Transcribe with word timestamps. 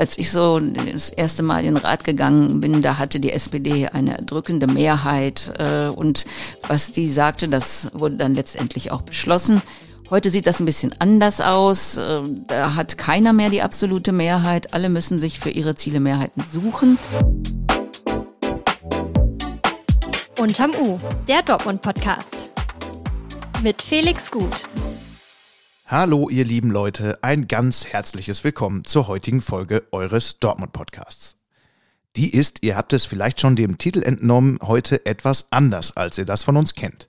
als 0.00 0.16
ich 0.16 0.30
so 0.30 0.58
das 0.58 1.10
erste 1.10 1.42
Mal 1.42 1.58
in 1.58 1.74
den 1.74 1.76
Rat 1.76 2.04
gegangen 2.04 2.62
bin, 2.62 2.80
da 2.80 2.96
hatte 2.96 3.20
die 3.20 3.32
SPD 3.32 3.86
eine 3.86 4.22
drückende 4.22 4.66
Mehrheit 4.66 5.52
äh, 5.58 5.88
und 5.88 6.24
was 6.66 6.92
die 6.92 7.06
sagte, 7.06 7.48
das 7.50 7.90
wurde 7.92 8.16
dann 8.16 8.34
letztendlich 8.34 8.92
auch 8.92 9.02
beschlossen. 9.02 9.60
Heute 10.08 10.30
sieht 10.30 10.46
das 10.46 10.58
ein 10.58 10.64
bisschen 10.64 10.94
anders 11.00 11.42
aus. 11.42 11.98
Äh, 11.98 12.22
da 12.46 12.76
hat 12.76 12.96
keiner 12.96 13.34
mehr 13.34 13.50
die 13.50 13.60
absolute 13.60 14.10
Mehrheit. 14.12 14.72
Alle 14.72 14.88
müssen 14.88 15.18
sich 15.18 15.38
für 15.38 15.50
ihre 15.50 15.74
Ziele 15.74 16.00
Mehrheiten 16.00 16.42
suchen. 16.50 16.98
Unterm 20.38 20.70
U, 20.80 20.98
der 21.28 21.42
Dortmund-Podcast. 21.42 22.48
Mit 23.62 23.82
Felix 23.82 24.30
Gut. 24.30 24.66
Hallo, 25.92 26.28
ihr 26.28 26.44
lieben 26.44 26.70
Leute, 26.70 27.18
ein 27.24 27.48
ganz 27.48 27.84
herzliches 27.88 28.44
Willkommen 28.44 28.84
zur 28.84 29.08
heutigen 29.08 29.40
Folge 29.40 29.82
eures 29.90 30.38
Dortmund-Podcasts. 30.38 31.34
Die 32.14 32.32
ist, 32.32 32.62
ihr 32.62 32.76
habt 32.76 32.92
es 32.92 33.06
vielleicht 33.06 33.40
schon 33.40 33.56
dem 33.56 33.76
Titel 33.76 34.04
entnommen, 34.04 34.60
heute 34.62 35.04
etwas 35.04 35.50
anders, 35.50 35.96
als 35.96 36.16
ihr 36.16 36.24
das 36.24 36.44
von 36.44 36.56
uns 36.56 36.76
kennt. 36.76 37.08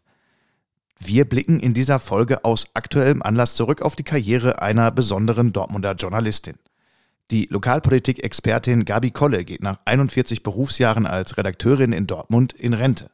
Wir 0.97 1.25
blicken 1.25 1.59
in 1.59 1.75
dieser 1.75 1.99
Folge 1.99 2.43
aus 2.43 2.69
aktuellem 2.73 3.21
Anlass 3.21 3.53
zurück 3.53 3.83
auf 3.83 3.95
die 3.95 4.03
Karriere 4.03 4.63
einer 4.63 4.89
besonderen 4.89 5.53
Dortmunder 5.53 5.93
Journalistin. 5.93 6.55
Die 7.29 7.45
Lokalpolitik-Expertin 7.51 8.85
Gabi 8.85 9.11
Kolle 9.11 9.45
geht 9.45 9.61
nach 9.61 9.77
41 9.85 10.41
Berufsjahren 10.41 11.05
als 11.05 11.37
Redakteurin 11.37 11.93
in 11.93 12.07
Dortmund 12.07 12.53
in 12.53 12.73
Rente. 12.73 13.11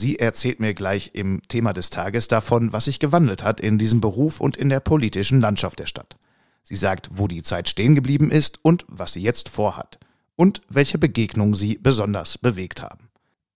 Sie 0.00 0.20
erzählt 0.20 0.60
mir 0.60 0.74
gleich 0.74 1.10
im 1.14 1.42
Thema 1.48 1.72
des 1.72 1.90
Tages 1.90 2.28
davon, 2.28 2.72
was 2.72 2.84
sich 2.84 3.00
gewandelt 3.00 3.42
hat 3.42 3.58
in 3.58 3.78
diesem 3.78 4.00
Beruf 4.00 4.40
und 4.40 4.56
in 4.56 4.68
der 4.68 4.78
politischen 4.78 5.40
Landschaft 5.40 5.80
der 5.80 5.86
Stadt. 5.86 6.16
Sie 6.62 6.76
sagt, 6.76 7.08
wo 7.14 7.26
die 7.26 7.42
Zeit 7.42 7.68
stehen 7.68 7.96
geblieben 7.96 8.30
ist 8.30 8.64
und 8.64 8.84
was 8.86 9.14
sie 9.14 9.22
jetzt 9.22 9.48
vorhat. 9.48 9.98
Und 10.36 10.60
welche 10.68 10.98
Begegnungen 10.98 11.54
sie 11.54 11.78
besonders 11.78 12.38
bewegt 12.38 12.80
haben. 12.80 13.08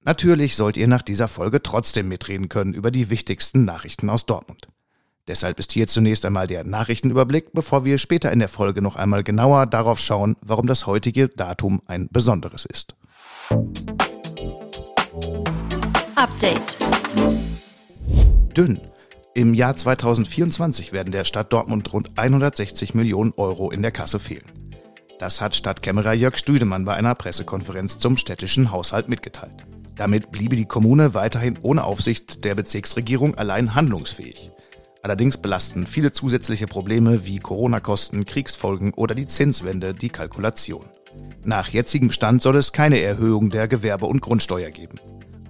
Natürlich 0.04 0.56
sollt 0.56 0.76
ihr 0.76 0.88
nach 0.88 1.02
dieser 1.02 1.28
Folge 1.28 1.62
trotzdem 1.62 2.08
mitreden 2.08 2.48
können 2.48 2.74
über 2.74 2.90
die 2.90 3.08
wichtigsten 3.08 3.64
Nachrichten 3.64 4.10
aus 4.10 4.26
Dortmund. 4.26 4.66
Deshalb 5.28 5.60
ist 5.60 5.70
hier 5.70 5.86
zunächst 5.86 6.24
einmal 6.26 6.48
der 6.48 6.64
Nachrichtenüberblick, 6.64 7.52
bevor 7.52 7.84
wir 7.84 7.98
später 7.98 8.32
in 8.32 8.40
der 8.40 8.48
Folge 8.48 8.82
noch 8.82 8.96
einmal 8.96 9.22
genauer 9.22 9.66
darauf 9.66 10.00
schauen, 10.00 10.36
warum 10.42 10.66
das 10.66 10.88
heutige 10.88 11.28
Datum 11.28 11.82
ein 11.86 12.08
besonderes 12.10 12.64
ist. 12.64 12.96
Update. 16.16 16.76
Dünn. 18.56 18.80
Im 19.34 19.54
Jahr 19.54 19.76
2024 19.76 20.92
werden 20.92 21.10
der 21.10 21.24
Stadt 21.24 21.52
Dortmund 21.52 21.92
rund 21.92 22.18
160 22.18 22.94
Millionen 22.94 23.32
Euro 23.36 23.70
in 23.70 23.80
der 23.82 23.92
Kasse 23.92 24.18
fehlen. 24.18 24.44
Das 25.18 25.40
hat 25.40 25.54
Stadtkämmerer 25.54 26.12
Jörg 26.12 26.36
Stüdemann 26.36 26.84
bei 26.84 26.94
einer 26.94 27.14
Pressekonferenz 27.14 27.98
zum 27.98 28.16
städtischen 28.16 28.72
Haushalt 28.72 29.08
mitgeteilt. 29.08 29.66
Damit 29.94 30.30
bliebe 30.32 30.56
die 30.56 30.66
Kommune 30.66 31.14
weiterhin 31.14 31.58
ohne 31.62 31.84
Aufsicht 31.84 32.44
der 32.44 32.54
Bezirksregierung 32.54 33.36
allein 33.36 33.74
handlungsfähig. 33.74 34.50
Allerdings 35.02 35.38
belasten 35.38 35.86
viele 35.86 36.12
zusätzliche 36.12 36.66
Probleme 36.66 37.26
wie 37.26 37.38
Corona-Kosten, 37.38 38.26
Kriegsfolgen 38.26 38.92
oder 38.94 39.14
die 39.14 39.26
Zinswende 39.26 39.94
die 39.94 40.10
Kalkulation. 40.10 40.84
Nach 41.44 41.68
jetzigem 41.68 42.10
Stand 42.10 42.42
soll 42.42 42.56
es 42.56 42.72
keine 42.72 43.00
Erhöhung 43.00 43.50
der 43.50 43.66
Gewerbe- 43.66 44.06
und 44.06 44.20
Grundsteuer 44.20 44.70
geben. 44.70 44.98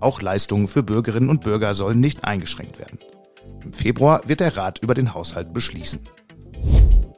Auch 0.02 0.20
Leistungen 0.20 0.66
für 0.66 0.82
Bürgerinnen 0.82 1.28
und 1.28 1.44
Bürger 1.44 1.74
sollen 1.74 2.00
nicht 2.00 2.24
eingeschränkt 2.24 2.80
werden. 2.80 2.98
Im 3.64 3.72
Februar 3.72 4.22
wird 4.26 4.40
der 4.40 4.56
Rat 4.56 4.80
über 4.80 4.94
den 4.94 5.14
Haushalt 5.14 5.52
beschließen. 5.52 6.00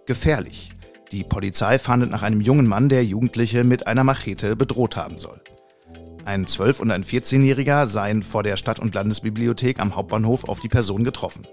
Gefährlich. 0.04 0.68
Die 1.10 1.24
Polizei 1.24 1.78
fahndet 1.78 2.10
nach 2.10 2.22
einem 2.22 2.42
jungen 2.42 2.66
Mann, 2.66 2.90
der 2.90 3.02
Jugendliche 3.02 3.64
mit 3.64 3.86
einer 3.86 4.04
Machete 4.04 4.54
bedroht 4.54 4.98
haben 4.98 5.18
soll. 5.18 5.40
Ein 6.26 6.44
12- 6.44 6.80
und 6.80 6.90
ein 6.90 7.04
14-Jähriger 7.04 7.86
seien 7.86 8.22
vor 8.22 8.42
der 8.42 8.58
Stadt- 8.58 8.80
und 8.80 8.94
Landesbibliothek 8.94 9.80
am 9.80 9.96
Hauptbahnhof 9.96 10.46
auf 10.46 10.60
die 10.60 10.68
Person 10.68 11.04
getroffen. 11.04 11.46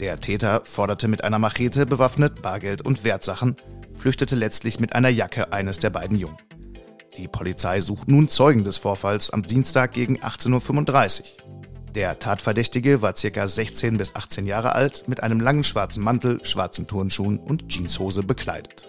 Der 0.00 0.20
Täter 0.20 0.62
forderte 0.64 1.06
mit 1.06 1.22
einer 1.22 1.38
Machete 1.38 1.84
bewaffnet 1.84 2.40
Bargeld 2.40 2.80
und 2.80 3.04
Wertsachen, 3.04 3.56
flüchtete 3.92 4.36
letztlich 4.36 4.80
mit 4.80 4.94
einer 4.94 5.10
Jacke 5.10 5.52
eines 5.52 5.80
der 5.80 5.90
beiden 5.90 6.16
Jungen. 6.16 6.38
Die 7.16 7.28
Polizei 7.28 7.80
sucht 7.80 8.08
nun 8.08 8.30
Zeugen 8.30 8.64
des 8.64 8.78
Vorfalls 8.78 9.30
am 9.30 9.42
Dienstag 9.42 9.92
gegen 9.92 10.18
18.35 10.20 11.20
Uhr. 11.20 11.26
Der 11.94 12.18
Tatverdächtige 12.18 13.02
war 13.02 13.12
ca. 13.12 13.46
16 13.46 13.98
bis 13.98 14.16
18 14.16 14.46
Jahre 14.46 14.74
alt, 14.74 15.04
mit 15.08 15.22
einem 15.22 15.38
langen 15.38 15.62
schwarzen 15.62 16.02
Mantel, 16.02 16.42
schwarzen 16.42 16.86
Turnschuhen 16.86 17.38
und 17.38 17.68
Jeanshose 17.68 18.22
bekleidet. 18.22 18.88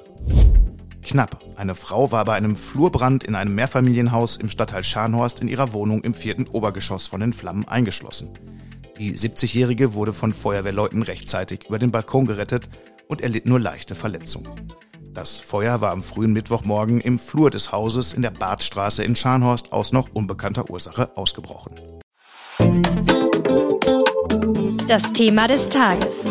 Knapp. 1.02 1.44
Eine 1.58 1.76
Frau 1.76 2.14
war 2.14 2.24
bei 2.24 2.36
einem 2.36 2.56
Flurbrand 2.56 3.26
in 3.26 3.36
einem 3.36 3.56
Mehrfamilienhaus 3.56 4.38
im 4.38 4.50
Stadtteil 4.50 4.86
Scharnhorst 4.86 5.42
in 5.42 5.50
ihrer 5.50 5.74
Wohnung 5.74 6.02
im 6.06 6.14
vierten 6.14 6.48
Obergeschoss 6.48 7.08
von 7.08 7.20
den 7.20 7.34
Flammen 7.34 7.68
eingeschlossen. 7.68 8.30
Die 8.98 9.14
70-Jährige 9.14 9.96
wurde 9.96 10.14
von 10.14 10.32
Feuerwehrleuten 10.32 11.02
rechtzeitig 11.02 11.66
über 11.68 11.80
den 11.80 11.92
Balkon 11.92 12.26
gerettet 12.26 12.70
und 13.10 13.20
erlitt 13.20 13.48
nur 13.48 13.60
leichte 13.60 13.96
Verletzungen. 13.96 14.50
Das 15.14 15.38
Feuer 15.38 15.80
war 15.80 15.92
am 15.92 16.02
frühen 16.02 16.34
Mittwochmorgen 16.34 17.00
im 17.00 17.20
Flur 17.20 17.52
des 17.52 17.72
Hauses 17.72 18.14
in 18.14 18.24
der 18.24 18.32
Badstraße 18.32 19.04
in 19.04 19.16
Scharnhorst 19.16 19.72
aus 19.72 19.94
noch 19.94 20.10
unbekannter 20.12 20.72
Ursache 20.72 21.16
ausgebrochen. 21.16 21.76
Das 24.88 25.14
Thema 25.14 25.48
des 25.48 25.70
Tages. 25.70 26.26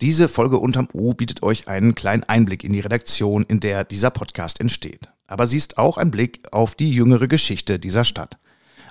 Diese 0.00 0.28
Folge 0.28 0.58
unterm 0.58 0.86
U 0.94 1.12
bietet 1.14 1.42
euch 1.42 1.66
einen 1.66 1.96
kleinen 1.96 2.22
Einblick 2.22 2.62
in 2.62 2.72
die 2.72 2.80
Redaktion, 2.80 3.44
in 3.48 3.58
der 3.58 3.82
dieser 3.82 4.10
Podcast 4.10 4.60
entsteht. 4.60 5.08
Aber 5.26 5.48
sie 5.48 5.56
ist 5.56 5.76
auch 5.76 5.98
ein 5.98 6.12
Blick 6.12 6.52
auf 6.52 6.76
die 6.76 6.92
jüngere 6.92 7.26
Geschichte 7.26 7.80
dieser 7.80 8.04
Stadt. 8.04 8.38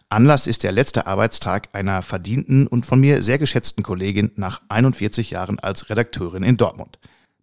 Anlass 0.09 0.47
ist 0.47 0.63
der 0.63 0.73
letzte 0.73 1.07
Arbeitstag 1.07 1.69
einer 1.71 2.01
verdienten 2.01 2.67
und 2.67 2.85
von 2.85 2.99
mir 2.99 3.21
sehr 3.21 3.37
geschätzten 3.37 3.83
Kollegin 3.83 4.31
nach 4.35 4.61
41 4.67 5.31
Jahren 5.31 5.59
als 5.59 5.89
Redakteurin 5.89 6.43
in 6.43 6.57
Dortmund. 6.57 6.99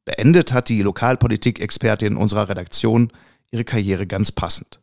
Beendet 0.09 0.55
hat 0.55 0.71
die 0.71 0.81
Lokalpolitik-Expertin 0.81 2.17
unserer 2.17 2.49
Redaktion 2.49 3.13
ihre 3.51 3.65
Karriere 3.65 4.07
ganz 4.07 4.33
passend. 4.33 4.81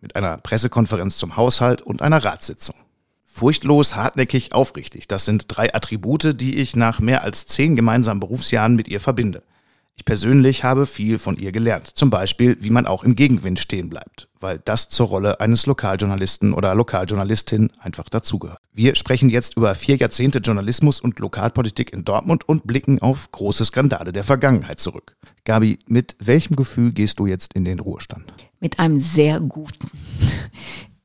Mit 0.00 0.16
einer 0.16 0.38
Pressekonferenz 0.38 1.18
zum 1.18 1.36
Haushalt 1.36 1.82
und 1.82 2.00
einer 2.00 2.24
Ratssitzung. 2.24 2.74
Furchtlos, 3.22 3.96
hartnäckig, 3.96 4.54
aufrichtig. 4.54 5.08
Das 5.08 5.26
sind 5.26 5.44
drei 5.48 5.74
Attribute, 5.74 6.40
die 6.40 6.56
ich 6.56 6.74
nach 6.74 7.00
mehr 7.00 7.22
als 7.22 7.46
zehn 7.46 7.76
gemeinsamen 7.76 8.20
Berufsjahren 8.20 8.74
mit 8.74 8.88
ihr 8.88 8.98
verbinde. 8.98 9.42
Ich 9.94 10.04
persönlich 10.06 10.64
habe 10.64 10.86
viel 10.86 11.18
von 11.18 11.36
ihr 11.36 11.52
gelernt. 11.52 11.86
Zum 11.86 12.08
Beispiel, 12.08 12.56
wie 12.60 12.70
man 12.70 12.86
auch 12.86 13.04
im 13.04 13.14
Gegenwind 13.14 13.60
stehen 13.60 13.90
bleibt, 13.90 14.28
weil 14.40 14.58
das 14.64 14.88
zur 14.88 15.08
Rolle 15.08 15.40
eines 15.40 15.66
Lokaljournalisten 15.66 16.54
oder 16.54 16.74
Lokaljournalistin 16.74 17.70
einfach 17.78 18.08
dazugehört. 18.08 18.58
Wir 18.72 18.94
sprechen 18.94 19.28
jetzt 19.28 19.56
über 19.56 19.74
vier 19.74 19.96
Jahrzehnte 19.96 20.38
Journalismus 20.38 21.00
und 21.00 21.18
Lokalpolitik 21.18 21.92
in 21.92 22.04
Dortmund 22.04 22.48
und 22.48 22.66
blicken 22.66 23.02
auf 23.02 23.30
große 23.32 23.66
Skandale 23.66 24.12
der 24.12 24.24
Vergangenheit 24.24 24.80
zurück. 24.80 25.16
Gabi, 25.44 25.78
mit 25.86 26.16
welchem 26.18 26.56
Gefühl 26.56 26.92
gehst 26.92 27.18
du 27.18 27.26
jetzt 27.26 27.52
in 27.52 27.64
den 27.64 27.78
Ruhestand? 27.78 28.32
Mit 28.60 28.78
einem 28.78 28.98
sehr 28.98 29.40
guten. 29.40 29.90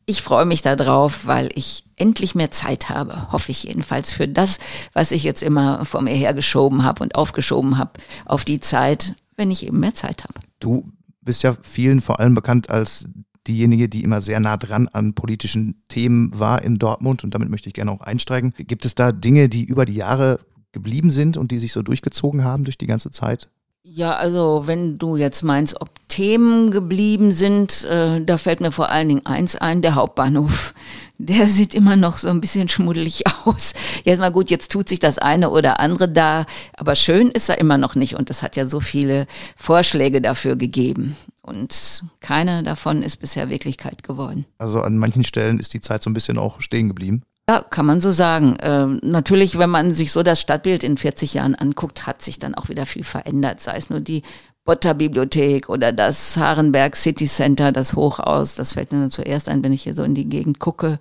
Ich 0.09 0.21
freue 0.21 0.45
mich 0.45 0.61
darauf, 0.61 1.27
weil 1.27 1.49
ich 1.53 1.83
endlich 1.97 2.33
mehr 2.33 2.49
Zeit 2.49 2.87
habe, 2.87 3.29
hoffe 3.33 3.51
ich 3.51 3.63
jedenfalls, 3.63 4.13
für 4.13 4.25
das, 4.25 4.57
was 4.93 5.11
ich 5.11 5.23
jetzt 5.23 5.43
immer 5.43 5.83
vor 5.83 6.01
mir 6.01 6.13
hergeschoben 6.13 6.85
habe 6.85 7.03
und 7.03 7.15
aufgeschoben 7.15 7.77
habe, 7.77 7.91
auf 8.25 8.45
die 8.45 8.61
Zeit, 8.61 9.15
wenn 9.35 9.51
ich 9.51 9.67
eben 9.67 9.81
mehr 9.81 9.93
Zeit 9.93 10.23
habe. 10.23 10.39
Du 10.61 10.89
bist 11.19 11.43
ja 11.43 11.57
vielen 11.61 11.99
vor 11.99 12.21
allem 12.21 12.35
bekannt 12.35 12.69
als 12.69 13.09
diejenige, 13.47 13.89
die 13.89 14.03
immer 14.03 14.21
sehr 14.21 14.39
nah 14.39 14.55
dran 14.55 14.87
an 14.87 15.13
politischen 15.13 15.83
Themen 15.89 16.31
war 16.39 16.61
in 16.61 16.79
Dortmund 16.79 17.25
und 17.25 17.33
damit 17.33 17.49
möchte 17.49 17.67
ich 17.67 17.73
gerne 17.73 17.91
auch 17.91 18.01
einsteigen. 18.01 18.53
Gibt 18.57 18.85
es 18.85 18.95
da 18.95 19.11
Dinge, 19.11 19.49
die 19.49 19.65
über 19.65 19.83
die 19.83 19.95
Jahre 19.95 20.39
geblieben 20.71 21.11
sind 21.11 21.35
und 21.35 21.51
die 21.51 21.59
sich 21.59 21.73
so 21.73 21.81
durchgezogen 21.81 22.45
haben 22.45 22.63
durch 22.63 22.77
die 22.77 22.87
ganze 22.87 23.11
Zeit? 23.11 23.49
Ja, 23.93 24.11
also 24.11 24.63
wenn 24.65 24.97
du 24.97 25.15
jetzt 25.15 25.43
meinst, 25.43 25.79
ob 25.79 25.89
Themen 26.09 26.71
geblieben 26.71 27.31
sind, 27.31 27.85
äh, 27.85 28.21
da 28.21 28.37
fällt 28.37 28.59
mir 28.59 28.71
vor 28.71 28.89
allen 28.89 29.07
Dingen 29.07 29.25
eins 29.25 29.55
ein, 29.55 29.81
der 29.81 29.95
Hauptbahnhof. 29.95 30.73
Der 31.19 31.47
sieht 31.47 31.73
immer 31.73 31.95
noch 31.95 32.19
so 32.19 32.27
ein 32.29 32.41
bisschen 32.41 32.69
schmuddelig 32.69 33.23
aus. 33.45 33.73
Jetzt 34.03 34.19
mal 34.19 34.31
gut, 34.31 34.51
jetzt 34.51 34.71
tut 34.71 34.87
sich 34.87 34.99
das 34.99 35.17
eine 35.17 35.49
oder 35.49 35.79
andere 35.79 36.07
da, 36.07 36.45
aber 36.73 36.93
schön 36.93 37.31
ist 37.31 37.49
er 37.49 37.57
immer 37.57 37.79
noch 37.79 37.95
nicht 37.95 38.15
und 38.15 38.29
es 38.29 38.43
hat 38.43 38.55
ja 38.55 38.67
so 38.67 38.81
viele 38.81 39.25
Vorschläge 39.55 40.21
dafür 40.21 40.55
gegeben. 40.57 41.17
Und 41.41 42.03
keiner 42.19 42.61
davon 42.61 43.01
ist 43.01 43.17
bisher 43.17 43.49
Wirklichkeit 43.49 44.03
geworden. 44.03 44.45
Also 44.59 44.81
an 44.81 44.99
manchen 44.99 45.23
Stellen 45.23 45.59
ist 45.59 45.73
die 45.73 45.81
Zeit 45.81 46.03
so 46.03 46.11
ein 46.11 46.13
bisschen 46.13 46.37
auch 46.37 46.61
stehen 46.61 46.87
geblieben. 46.87 47.23
Ja, 47.49 47.61
kann 47.61 47.85
man 47.85 48.01
so 48.01 48.11
sagen. 48.11 48.57
Ähm, 48.59 48.99
natürlich, 49.03 49.57
wenn 49.57 49.69
man 49.69 49.93
sich 49.93 50.11
so 50.11 50.21
das 50.21 50.41
Stadtbild 50.41 50.83
in 50.83 50.97
40 50.97 51.35
Jahren 51.35 51.55
anguckt, 51.55 52.05
hat 52.05 52.21
sich 52.21 52.39
dann 52.39 52.55
auch 52.55 52.67
wieder 52.67 52.85
viel 52.85 53.05
verändert. 53.05 53.61
Sei 53.61 53.77
es 53.77 53.89
nur 53.89 54.01
die 54.01 54.23
Botter 54.65 54.93
Bibliothek 54.93 55.69
oder 55.69 55.93
das 55.93 56.35
Harenberg 56.35 56.97
City 56.97 57.25
Center, 57.25 57.71
das 57.71 57.95
Hochhaus. 57.95 58.55
Das 58.55 58.73
fällt 58.73 58.91
mir 58.91 59.09
zuerst 59.09 59.47
ein, 59.47 59.63
wenn 59.63 59.71
ich 59.71 59.83
hier 59.83 59.93
so 59.93 60.03
in 60.03 60.13
die 60.13 60.27
Gegend 60.27 60.59
gucke. 60.59 60.99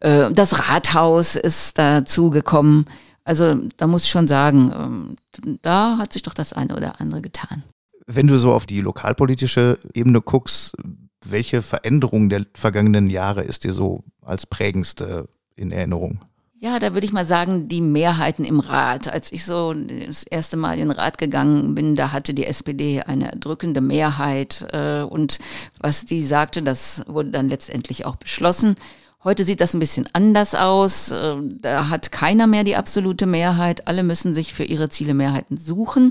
Äh, 0.00 0.30
das 0.32 0.68
Rathaus 0.68 1.34
ist 1.34 1.78
dazu 1.78 2.30
gekommen. 2.30 2.86
Also 3.24 3.56
da 3.76 3.88
muss 3.88 4.04
ich 4.04 4.10
schon 4.10 4.28
sagen, 4.28 4.72
ähm, 4.72 5.16
da 5.62 5.98
hat 5.98 6.12
sich 6.12 6.22
doch 6.22 6.34
das 6.34 6.52
eine 6.52 6.76
oder 6.76 7.00
andere 7.00 7.22
getan. 7.22 7.64
Wenn 8.06 8.28
du 8.28 8.38
so 8.38 8.52
auf 8.52 8.66
die 8.66 8.80
lokalpolitische 8.80 9.80
Ebene 9.94 10.20
guckst, 10.20 10.76
welche 11.24 11.60
Veränderung 11.60 12.28
der 12.28 12.46
vergangenen 12.54 13.08
Jahre 13.08 13.42
ist 13.42 13.64
dir 13.64 13.72
so 13.72 14.04
als 14.20 14.46
prägendste 14.46 15.28
in 15.56 15.72
Erinnerung? 15.72 16.20
Ja, 16.62 16.78
da 16.78 16.94
würde 16.94 17.04
ich 17.04 17.12
mal 17.12 17.26
sagen, 17.26 17.66
die 17.66 17.80
Mehrheiten 17.80 18.44
im 18.44 18.60
Rat. 18.60 19.12
Als 19.12 19.32
ich 19.32 19.44
so 19.44 19.74
das 19.74 20.22
erste 20.22 20.56
Mal 20.56 20.74
in 20.74 20.88
den 20.88 20.90
Rat 20.92 21.18
gegangen 21.18 21.74
bin, 21.74 21.96
da 21.96 22.12
hatte 22.12 22.34
die 22.34 22.46
SPD 22.46 23.02
eine 23.02 23.32
drückende 23.32 23.80
Mehrheit. 23.80 24.68
Äh, 24.72 25.02
und 25.02 25.40
was 25.80 26.04
die 26.04 26.22
sagte, 26.22 26.62
das 26.62 27.02
wurde 27.08 27.30
dann 27.30 27.48
letztendlich 27.48 28.06
auch 28.06 28.14
beschlossen. 28.14 28.76
Heute 29.24 29.44
sieht 29.44 29.60
das 29.60 29.72
ein 29.72 29.78
bisschen 29.78 30.08
anders 30.12 30.56
aus. 30.56 31.12
Äh, 31.12 31.36
da 31.60 31.88
hat 31.88 32.10
keiner 32.10 32.48
mehr 32.48 32.62
die 32.62 32.74
absolute 32.74 33.26
Mehrheit. 33.26 33.86
Alle 33.86 34.02
müssen 34.02 34.34
sich 34.34 34.52
für 34.52 34.64
ihre 34.64 34.88
Ziele 34.88 35.14
Mehrheiten 35.14 35.56
suchen. 35.56 36.10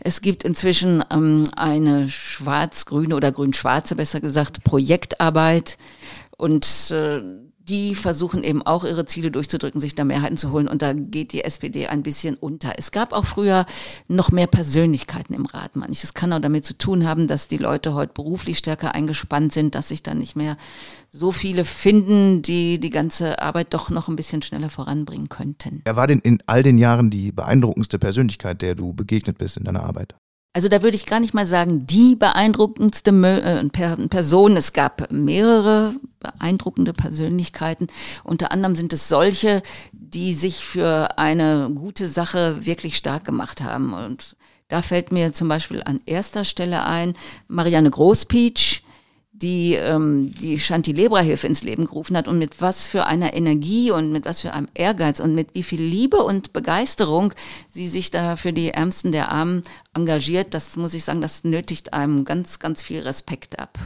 Es 0.00 0.20
gibt 0.20 0.44
inzwischen 0.44 1.04
ähm, 1.12 1.44
eine 1.56 2.08
schwarz-grüne 2.08 3.16
oder 3.16 3.32
grün-schwarze, 3.32 3.96
besser 3.96 4.20
gesagt, 4.20 4.62
Projektarbeit. 4.62 5.76
Und 6.36 6.90
äh, 6.90 7.22
die 7.68 7.94
versuchen 7.94 8.44
eben 8.44 8.62
auch 8.62 8.84
ihre 8.84 9.06
Ziele 9.06 9.30
durchzudrücken, 9.30 9.80
sich 9.80 9.94
da 9.94 10.04
Mehrheiten 10.04 10.36
zu 10.36 10.52
holen 10.52 10.68
und 10.68 10.82
da 10.82 10.92
geht 10.92 11.32
die 11.32 11.42
SPD 11.42 11.88
ein 11.88 12.02
bisschen 12.02 12.36
unter. 12.36 12.74
Es 12.78 12.92
gab 12.92 13.12
auch 13.12 13.24
früher 13.24 13.66
noch 14.06 14.30
mehr 14.30 14.46
Persönlichkeiten 14.46 15.34
im 15.34 15.46
Rat. 15.46 15.74
Manches 15.74 16.14
kann 16.14 16.32
auch 16.32 16.40
damit 16.40 16.64
zu 16.64 16.78
tun 16.78 17.06
haben, 17.06 17.26
dass 17.26 17.48
die 17.48 17.56
Leute 17.56 17.94
heute 17.94 18.12
beruflich 18.12 18.58
stärker 18.58 18.94
eingespannt 18.94 19.52
sind, 19.52 19.74
dass 19.74 19.88
sich 19.88 20.02
da 20.02 20.14
nicht 20.14 20.36
mehr 20.36 20.56
so 21.10 21.32
viele 21.32 21.64
finden, 21.64 22.42
die 22.42 22.78
die 22.78 22.90
ganze 22.90 23.40
Arbeit 23.40 23.74
doch 23.74 23.90
noch 23.90 24.08
ein 24.08 24.16
bisschen 24.16 24.42
schneller 24.42 24.68
voranbringen 24.68 25.28
könnten. 25.28 25.80
Wer 25.84 25.96
war 25.96 26.06
denn 26.06 26.20
in 26.20 26.38
all 26.46 26.62
den 26.62 26.78
Jahren 26.78 27.10
die 27.10 27.32
beeindruckendste 27.32 27.98
Persönlichkeit, 27.98 28.62
der 28.62 28.76
du 28.76 28.92
begegnet 28.92 29.38
bist 29.38 29.56
in 29.56 29.64
deiner 29.64 29.82
Arbeit? 29.82 30.14
Also 30.56 30.70
da 30.70 30.82
würde 30.82 30.96
ich 30.96 31.04
gar 31.04 31.20
nicht 31.20 31.34
mal 31.34 31.44
sagen, 31.44 31.86
die 31.86 32.16
beeindruckendste 32.16 33.10
äh, 33.10 34.08
Person. 34.08 34.56
Es 34.56 34.72
gab 34.72 35.12
mehrere 35.12 35.94
beeindruckende 36.18 36.94
Persönlichkeiten. 36.94 37.88
Unter 38.24 38.52
anderem 38.52 38.74
sind 38.74 38.94
es 38.94 39.06
solche, 39.06 39.62
die 39.92 40.32
sich 40.32 40.64
für 40.64 41.18
eine 41.18 41.70
gute 41.74 42.08
Sache 42.08 42.64
wirklich 42.64 42.96
stark 42.96 43.26
gemacht 43.26 43.60
haben. 43.60 43.92
Und 43.92 44.34
da 44.68 44.80
fällt 44.80 45.12
mir 45.12 45.34
zum 45.34 45.48
Beispiel 45.48 45.82
an 45.82 46.00
erster 46.06 46.46
Stelle 46.46 46.86
ein 46.86 47.12
Marianne 47.48 47.90
Großpietsch, 47.90 48.80
die 49.42 49.74
ähm, 49.74 50.34
die 50.34 50.58
Shanti-Lebra-Hilfe 50.58 51.46
ins 51.46 51.62
Leben 51.62 51.84
gerufen 51.84 52.16
hat 52.16 52.26
und 52.26 52.38
mit 52.38 52.60
was 52.60 52.86
für 52.86 53.06
einer 53.06 53.34
Energie 53.34 53.90
und 53.90 54.10
mit 54.10 54.24
was 54.24 54.40
für 54.40 54.52
einem 54.52 54.68
Ehrgeiz 54.74 55.20
und 55.20 55.34
mit 55.34 55.48
wie 55.54 55.62
viel 55.62 55.82
Liebe 55.82 56.18
und 56.18 56.52
Begeisterung 56.52 57.34
sie 57.68 57.86
sich 57.86 58.10
da 58.10 58.36
für 58.36 58.52
die 58.52 58.70
Ärmsten 58.70 59.12
der 59.12 59.30
Armen 59.30 59.62
engagiert, 59.94 60.54
das 60.54 60.76
muss 60.76 60.94
ich 60.94 61.04
sagen, 61.04 61.20
das 61.20 61.44
nötigt 61.44 61.92
einem 61.92 62.24
ganz, 62.24 62.58
ganz 62.58 62.82
viel 62.82 63.00
Respekt 63.00 63.58
ab. 63.58 63.78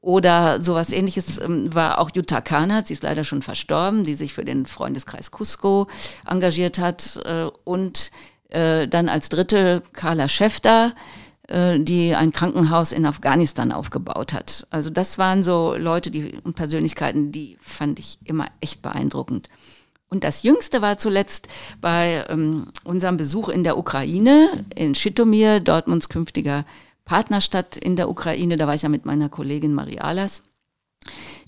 Oder 0.00 0.60
sowas 0.60 0.92
ähnliches 0.92 1.38
ähm, 1.38 1.72
war 1.74 1.98
auch 1.98 2.10
Jutta 2.14 2.40
Kahnert, 2.40 2.88
sie 2.88 2.94
ist 2.94 3.02
leider 3.02 3.24
schon 3.24 3.42
verstorben, 3.42 4.04
die 4.04 4.14
sich 4.14 4.34
für 4.34 4.44
den 4.44 4.66
Freundeskreis 4.66 5.30
Cusco 5.30 5.88
engagiert 6.28 6.78
hat. 6.78 7.20
Äh, 7.24 7.48
und 7.64 8.10
äh, 8.50 8.86
dann 8.86 9.08
als 9.08 9.28
dritte 9.28 9.82
Carla 9.92 10.28
Schäfter, 10.28 10.94
die 11.48 12.14
ein 12.14 12.32
Krankenhaus 12.32 12.92
in 12.92 13.04
Afghanistan 13.04 13.72
aufgebaut 13.72 14.32
hat. 14.32 14.66
Also 14.70 14.90
das 14.90 15.18
waren 15.18 15.42
so 15.42 15.74
Leute 15.76 16.10
die, 16.10 16.38
und 16.44 16.54
Persönlichkeiten, 16.54 17.32
die 17.32 17.56
fand 17.60 17.98
ich 17.98 18.18
immer 18.24 18.46
echt 18.60 18.80
beeindruckend. 18.80 19.48
Und 20.08 20.24
das 20.24 20.42
Jüngste 20.42 20.82
war 20.82 20.98
zuletzt 20.98 21.48
bei 21.80 22.24
ähm, 22.28 22.68
unserem 22.84 23.16
Besuch 23.16 23.48
in 23.48 23.64
der 23.64 23.78
Ukraine, 23.78 24.66
in 24.76 24.94
Schitomir, 24.94 25.58
Dortmunds 25.58 26.08
künftiger 26.08 26.64
Partnerstadt 27.04 27.76
in 27.76 27.96
der 27.96 28.08
Ukraine. 28.08 28.56
Da 28.56 28.66
war 28.66 28.74
ich 28.74 28.82
ja 28.82 28.88
mit 28.88 29.06
meiner 29.06 29.28
Kollegin 29.28 29.72
Marie 29.72 30.00
Ahlers 30.00 30.42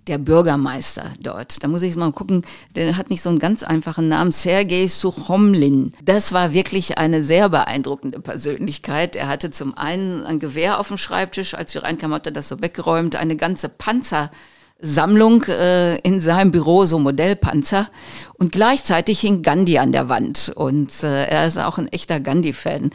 der 0.07 0.19
Bürgermeister 0.19 1.13
dort. 1.21 1.63
Da 1.63 1.69
muss 1.69 1.83
ich 1.83 1.97
mal 1.97 2.13
gucken, 2.13 2.45
der 2.75 2.97
hat 2.97 3.11
nicht 3.11 3.23
so 3.23 3.31
einen 3.31 3.39
ganz 3.39 3.63
einfachen 3.63 4.09
Namen, 4.09 4.33
Sergei 4.33 4.87
Suchomlin. 4.87 5.93
Das 6.03 6.33
war 6.33 6.53
wirklich 6.53 6.99
eine 6.99 7.23
sehr 7.23 7.49
beeindruckende 7.49 8.21
Persönlichkeit. 8.21 9.17
Er 9.17 9.29
hatte 9.29 9.51
zum 9.51 9.77
einen 9.77 10.25
ein 10.25 10.39
Gewehr 10.39 10.79
auf 10.79 10.89
dem 10.89 10.99
Schreibtisch, 10.99 11.55
als 11.55 11.75
wir 11.75 11.85
reinkamen, 11.85 12.15
hat 12.15 12.27
er 12.27 12.33
das 12.33 12.49
so 12.49 12.61
weggeräumt, 12.61 13.17
eine 13.17 13.37
ganze 13.37 13.69
Panzersammlung 13.69 15.45
äh, 15.45 15.99
in 15.99 16.21
seinem 16.21 16.51
Büro, 16.51 16.85
so 16.85 16.99
Modellpanzer. 16.99 17.89
Und 18.35 18.53
gleichzeitig 18.53 19.21
hing 19.21 19.43
Gandhi 19.43 19.79
an 19.79 19.93
der 19.93 20.09
Wand. 20.09 20.53
Und 20.55 21.03
äh, 21.03 21.25
er 21.25 21.47
ist 21.47 21.59
auch 21.59 21.79
ein 21.79 21.89
echter 21.89 22.21
Gandhi-Fan. 22.21 22.91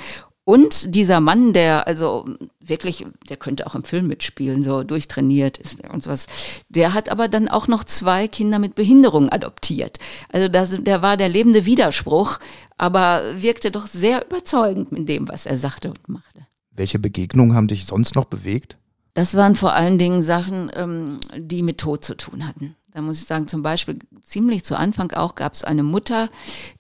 Und 0.49 0.95
dieser 0.95 1.19
Mann, 1.19 1.53
der 1.53 1.85
also 1.85 2.25
wirklich, 2.59 3.05
der 3.29 3.37
könnte 3.37 3.67
auch 3.67 3.75
im 3.75 3.83
Film 3.83 4.07
mitspielen, 4.07 4.63
so 4.63 4.81
durchtrainiert 4.81 5.59
ist 5.59 5.87
und 5.87 6.01
sowas, 6.01 6.25
der 6.69 6.95
hat 6.95 7.09
aber 7.09 7.27
dann 7.27 7.47
auch 7.47 7.67
noch 7.67 7.83
zwei 7.83 8.27
Kinder 8.27 8.57
mit 8.57 8.73
Behinderung 8.73 9.29
adoptiert. 9.29 9.99
Also 10.33 10.47
das, 10.47 10.71
der 10.81 11.03
war 11.03 11.17
der 11.17 11.29
lebende 11.29 11.67
Widerspruch, 11.67 12.39
aber 12.79 13.21
wirkte 13.35 13.69
doch 13.69 13.85
sehr 13.85 14.25
überzeugend 14.25 14.91
mit 14.91 15.07
dem, 15.07 15.27
was 15.27 15.45
er 15.45 15.59
sagte 15.59 15.89
und 15.89 16.09
machte. 16.09 16.47
Welche 16.71 16.97
Begegnungen 16.97 17.53
haben 17.53 17.67
dich 17.67 17.85
sonst 17.85 18.15
noch 18.15 18.25
bewegt? 18.25 18.79
Das 19.13 19.35
waren 19.35 19.55
vor 19.55 19.73
allen 19.73 19.99
Dingen 19.99 20.23
Sachen, 20.23 20.71
ähm, 20.73 21.19
die 21.37 21.61
mit 21.61 21.77
Tod 21.77 22.03
zu 22.03 22.17
tun 22.17 22.47
hatten. 22.47 22.75
Da 22.99 23.03
muss 23.03 23.21
ich 23.21 23.27
sagen, 23.27 23.47
zum 23.47 23.63
Beispiel 23.63 23.97
ziemlich 24.21 24.65
zu 24.65 24.77
Anfang 24.77 25.13
auch 25.13 25.35
gab 25.35 25.53
es 25.53 25.63
eine 25.63 25.83
Mutter, 25.83 26.27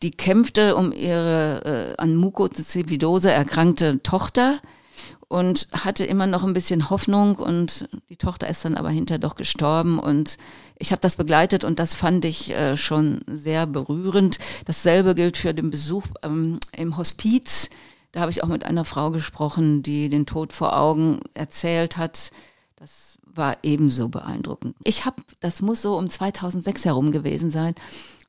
die 0.03 0.11
kämpfte 0.11 0.75
um 0.75 0.91
ihre 0.91 1.93
äh, 1.95 2.01
an 2.01 2.17
Mukoviszidose 2.17 3.31
erkrankte 3.31 4.03
Tochter 4.03 4.59
und 5.29 5.69
hatte 5.71 6.03
immer 6.03 6.27
noch 6.27 6.43
ein 6.43 6.51
bisschen 6.51 6.89
Hoffnung 6.89 7.37
und 7.37 7.87
die 8.09 8.17
Tochter 8.17 8.49
ist 8.49 8.65
dann 8.65 8.75
aber 8.75 8.89
hinterher 8.89 9.19
doch 9.19 9.35
gestorben 9.35 9.97
und 9.97 10.37
ich 10.77 10.91
habe 10.91 10.99
das 10.99 11.15
begleitet 11.15 11.63
und 11.63 11.79
das 11.79 11.95
fand 11.95 12.25
ich 12.25 12.51
äh, 12.51 12.75
schon 12.75 13.21
sehr 13.25 13.65
berührend. 13.65 14.39
Dasselbe 14.65 15.15
gilt 15.15 15.37
für 15.37 15.53
den 15.53 15.69
Besuch 15.69 16.03
ähm, 16.21 16.59
im 16.75 16.97
Hospiz. 16.97 17.69
Da 18.11 18.19
habe 18.19 18.31
ich 18.31 18.43
auch 18.43 18.49
mit 18.49 18.65
einer 18.65 18.83
Frau 18.83 19.11
gesprochen, 19.11 19.83
die 19.83 20.09
den 20.09 20.25
Tod 20.25 20.51
vor 20.51 20.77
Augen 20.77 21.21
erzählt 21.33 21.95
hat. 21.95 22.31
Das 22.75 23.08
war 23.39 23.57
ebenso 23.63 24.09
beeindruckend. 24.09 24.75
Ich 24.83 25.05
habe, 25.05 25.23
das 25.39 25.63
muss 25.63 25.81
so 25.81 25.97
um 25.97 26.09
2006 26.09 26.85
herum 26.85 27.11
gewesen 27.11 27.49
sein, 27.49 27.73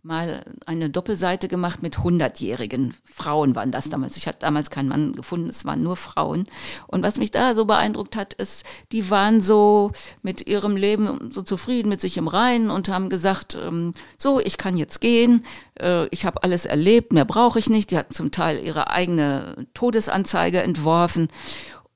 mal 0.03 0.43
eine 0.65 0.89
Doppelseite 0.89 1.49
gemacht 1.49 1.83
mit 1.83 1.99
100-jährigen 1.99 2.95
Frauen 3.05 3.55
waren 3.55 3.71
das 3.71 3.91
damals. 3.91 4.17
Ich 4.17 4.27
hatte 4.27 4.39
damals 4.41 4.71
keinen 4.71 4.89
Mann 4.89 5.13
gefunden, 5.13 5.51
es 5.51 5.65
waren 5.65 5.83
nur 5.83 5.97
Frauen. 5.97 6.45
Und 6.87 7.03
was 7.03 7.19
mich 7.19 7.31
da 7.31 7.55
so 7.55 7.67
beeindruckt 7.67 8.17
hat, 8.17 8.33
ist, 8.35 8.65
die 8.93 9.11
waren 9.11 9.41
so 9.41 9.93
mit 10.23 10.47
ihrem 10.47 10.77
Leben 10.77 11.31
so 11.31 11.43
zufrieden 11.43 11.91
mit 11.91 12.01
sich 12.01 12.17
im 12.17 12.29
Reinen 12.29 12.71
und 12.71 12.89
haben 12.89 13.11
gesagt, 13.11 13.59
ähm, 13.63 13.93
so, 14.17 14.41
ich 14.41 14.57
kann 14.57 14.79
jetzt 14.79 15.01
gehen, 15.01 15.45
äh, 15.79 16.07
ich 16.09 16.25
habe 16.25 16.43
alles 16.45 16.65
erlebt, 16.65 17.13
mehr 17.13 17.27
brauche 17.27 17.59
ich 17.59 17.69
nicht. 17.69 17.91
Die 17.91 17.99
hatten 17.99 18.15
zum 18.15 18.31
Teil 18.31 18.65
ihre 18.65 18.91
eigene 18.91 19.67
Todesanzeige 19.75 20.63
entworfen. 20.63 21.29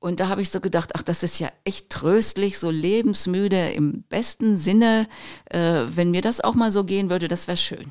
Und 0.04 0.20
da 0.20 0.28
habe 0.28 0.42
ich 0.42 0.50
so 0.50 0.60
gedacht, 0.60 0.90
ach, 0.92 1.02
das 1.02 1.22
ist 1.22 1.38
ja 1.38 1.48
echt 1.64 1.88
tröstlich, 1.88 2.58
so 2.58 2.68
lebensmüde 2.68 3.70
im 3.70 4.02
besten 4.02 4.58
Sinne. 4.58 5.08
Äh, 5.46 5.84
wenn 5.86 6.10
mir 6.10 6.20
das 6.20 6.42
auch 6.42 6.54
mal 6.54 6.70
so 6.70 6.84
gehen 6.84 7.08
würde, 7.08 7.26
das 7.26 7.48
wäre 7.48 7.56
schön. 7.56 7.90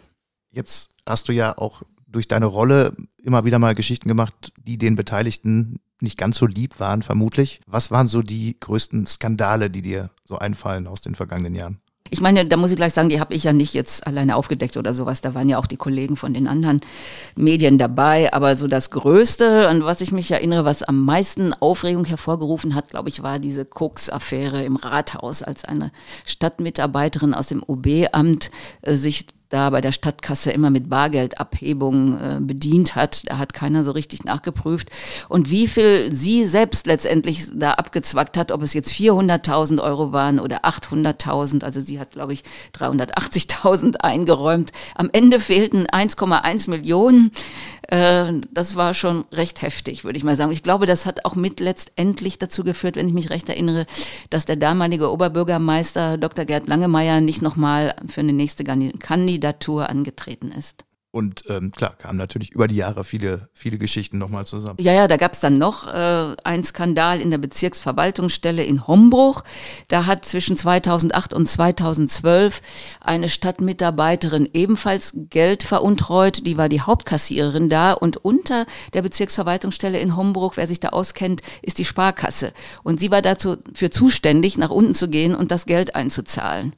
Jetzt 0.52 0.92
hast 1.08 1.28
du 1.28 1.34
ja 1.34 1.58
auch 1.58 1.82
durch 2.06 2.28
deine 2.28 2.46
Rolle 2.46 2.96
immer 3.18 3.46
wieder 3.46 3.58
mal 3.58 3.74
Geschichten 3.74 4.08
gemacht, 4.08 4.54
die 4.60 4.78
den 4.78 4.96
Beteiligten 4.96 5.80
nicht 6.02 6.20
ganz 6.20 6.38
so 6.38 6.46
lieb 6.46 6.80
waren, 6.80 7.02
vermutlich. 7.02 7.62
Was 7.66 7.90
waren 7.90 8.08
so 8.08 8.22
die 8.22 8.60
größten 8.60 9.08
Skandale, 9.08 9.72
die 9.72 9.82
dir 9.82 10.12
so 10.24 10.38
einfallen 10.38 10.86
aus 10.86 11.02
den 11.02 11.16
vergangenen 11.16 11.56
Jahren? 11.56 11.82
Ich 12.10 12.22
meine, 12.22 12.46
da 12.46 12.58
muss 12.58 12.70
ich 12.70 12.76
gleich 12.76 12.94
sagen, 12.94 13.10
die 13.10 13.20
habe 13.20 13.34
ich 13.34 13.44
ja 13.44 13.54
nicht 13.54 13.74
jetzt 13.74 14.06
alleine 14.06 14.36
aufgedeckt 14.36 14.78
oder 14.78 14.94
sowas. 14.94 15.22
Da 15.22 15.34
waren 15.34 15.50
ja 15.50 15.58
auch 15.58 15.66
die 15.66 15.78
Kollegen 15.78 16.16
von 16.16 16.34
den 16.34 16.48
anderen 16.48 16.82
Medien 17.36 17.78
dabei. 17.78 18.32
Aber 18.34 18.56
so 18.56 18.68
das 18.68 18.92
Größte, 18.92 19.68
an 19.68 19.84
was 19.84 20.02
ich 20.02 20.12
mich 20.12 20.30
erinnere, 20.30 20.66
was 20.66 20.84
am 20.84 21.04
meisten 21.06 21.54
Aufregung 21.54 22.06
hervorgerufen 22.06 22.76
hat, 22.76 22.90
glaube 22.90 23.10
ich, 23.10 23.24
war 23.24 23.40
diese 23.40 23.66
Koks-Affäre 23.66 24.64
im 24.64 24.76
Rathaus, 24.76 25.42
als 25.42 25.66
eine 25.66 25.92
Stadtmitarbeiterin 26.26 27.34
aus 27.34 27.48
dem 27.48 27.64
OB-Amt 27.66 28.52
äh, 28.82 28.96
sich 28.96 29.26
da 29.54 29.70
bei 29.70 29.82
der 29.82 29.92
Stadtkasse 29.92 30.52
immer 30.52 30.72
mit 30.72 30.90
Bargeldabhebung 30.90 32.18
äh, 32.20 32.40
bedient 32.42 32.96
hat. 32.96 33.30
Da 33.30 33.38
hat 33.38 33.54
keiner 33.54 33.84
so 33.84 33.92
richtig 33.92 34.26
nachgeprüft. 34.26 34.90
Und 35.30 35.52
wie 35.52 35.68
viel 35.68 36.12
sie 36.12 36.46
selbst 36.46 36.88
letztendlich 36.88 37.46
da 37.54 37.74
abgezwackt 37.74 38.36
hat, 38.36 38.52
ob 38.52 38.64
es 38.64 38.74
jetzt 38.74 38.92
400.000 38.92 39.82
Euro 39.82 40.12
waren 40.12 40.40
oder 40.40 40.66
800.000. 40.66 41.64
Also 41.64 41.82
sie 41.82 42.00
hat, 42.00 42.12
glaube 42.12 42.34
ich, 42.34 42.44
380.000 42.76 43.98
eingeräumt. 44.02 44.72
Am 44.96 45.10
Ende 45.14 45.40
fehlten 45.40 45.86
1,1 45.86 46.72
Millionen. 46.72 47.30
Äh, 47.90 48.34
das 48.52 48.76
war 48.76 48.96
schon 48.96 49.26
recht 49.32 49.62
heftig, 49.62 50.04
würde 50.04 50.18
ich 50.18 50.24
mal 50.24 50.36
sagen. 50.36 50.52
Ich 50.52 50.64
glaube, 50.64 50.88
das 50.88 51.06
hat 51.06 51.26
auch 51.26 51.36
mit 51.36 51.60
letztendlich 51.60 52.40
dazu 52.40 52.64
geführt, 52.64 52.96
wenn 52.96 53.08
ich 53.08 53.14
mich 53.14 53.30
recht 53.30 53.50
erinnere, 53.50 53.86
dass 54.32 54.46
der 54.46 54.56
damalige 54.56 55.12
Oberbürgermeister 55.12 56.18
Dr. 56.18 56.46
Gerd 56.46 56.68
Langemeyer 56.68 57.22
nicht 57.22 57.44
nochmal 57.44 57.94
für 58.08 58.22
eine 58.22 58.34
nächste 58.34 58.64
Kandidatur 58.64 59.43
angetreten 59.90 60.52
ist. 60.52 60.86
Und 61.16 61.44
ähm, 61.48 61.72
klar, 61.72 61.96
kamen 61.96 62.18
natürlich 62.18 62.54
über 62.54 62.68
die 62.68 62.78
Jahre 62.78 63.04
viele, 63.04 63.48
viele 63.54 63.78
Geschichten 63.78 64.18
nochmal 64.18 64.48
zusammen. 64.48 64.78
Ja, 64.82 64.94
ja, 64.94 65.08
da 65.08 65.18
gab 65.18 65.34
es 65.34 65.42
dann 65.42 65.60
noch 65.60 65.86
äh, 65.86 66.36
einen 66.44 66.64
Skandal 66.64 67.22
in 67.22 67.30
der 67.30 67.38
Bezirksverwaltungsstelle 67.38 68.64
in 68.64 68.88
Hombruch. 68.88 69.44
Da 69.90 70.08
hat 70.08 70.26
zwischen 70.26 70.58
2008 70.58 71.36
und 71.36 71.48
2012 71.48 72.64
eine 73.00 73.30
Stadtmitarbeiterin 73.30 74.50
ebenfalls 74.54 75.14
Geld 75.30 75.62
veruntreut. 75.62 76.48
Die 76.48 76.58
war 76.58 76.68
die 76.68 76.82
Hauptkassiererin 76.82 77.70
da 77.70 77.94
und 77.94 78.18
unter 78.18 78.66
der 78.96 79.04
Bezirksverwaltungsstelle 79.04 80.00
in 80.00 80.16
Hombruch, 80.16 80.58
wer 80.58 80.66
sich 80.66 80.80
da 80.80 80.90
auskennt, 80.90 81.44
ist 81.62 81.78
die 81.78 81.86
Sparkasse. 81.86 82.54
Und 82.82 83.00
sie 83.00 83.12
war 83.12 83.22
dazu 83.22 83.58
für 83.76 83.92
zuständig, 83.92 84.58
nach 84.58 84.72
unten 84.72 84.96
zu 84.96 85.08
gehen 85.10 85.36
und 85.36 85.52
das 85.52 85.68
Geld 85.68 85.94
einzuzahlen. 85.94 86.74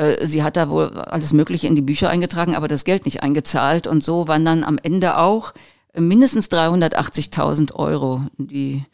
Äh, 0.00 0.26
sie 0.26 0.42
hat 0.42 0.56
da 0.56 0.70
wohl 0.70 0.96
alles 0.98 1.32
Mögliche 1.32 1.66
in 1.66 1.76
die 1.76 1.82
Bücher 1.82 2.08
eingetragen, 2.08 2.54
aber 2.54 2.68
das 2.68 2.84
Geld 2.84 3.04
nicht 3.04 3.22
eingezahlt. 3.22 3.86
Und 3.86 4.02
so 4.02 4.26
waren 4.28 4.44
dann 4.44 4.64
am 4.64 4.78
Ende 4.82 5.18
auch 5.18 5.52
mindestens 5.94 6.50
380.000 6.50 7.74
Euro, 7.74 8.22
die 8.38 8.84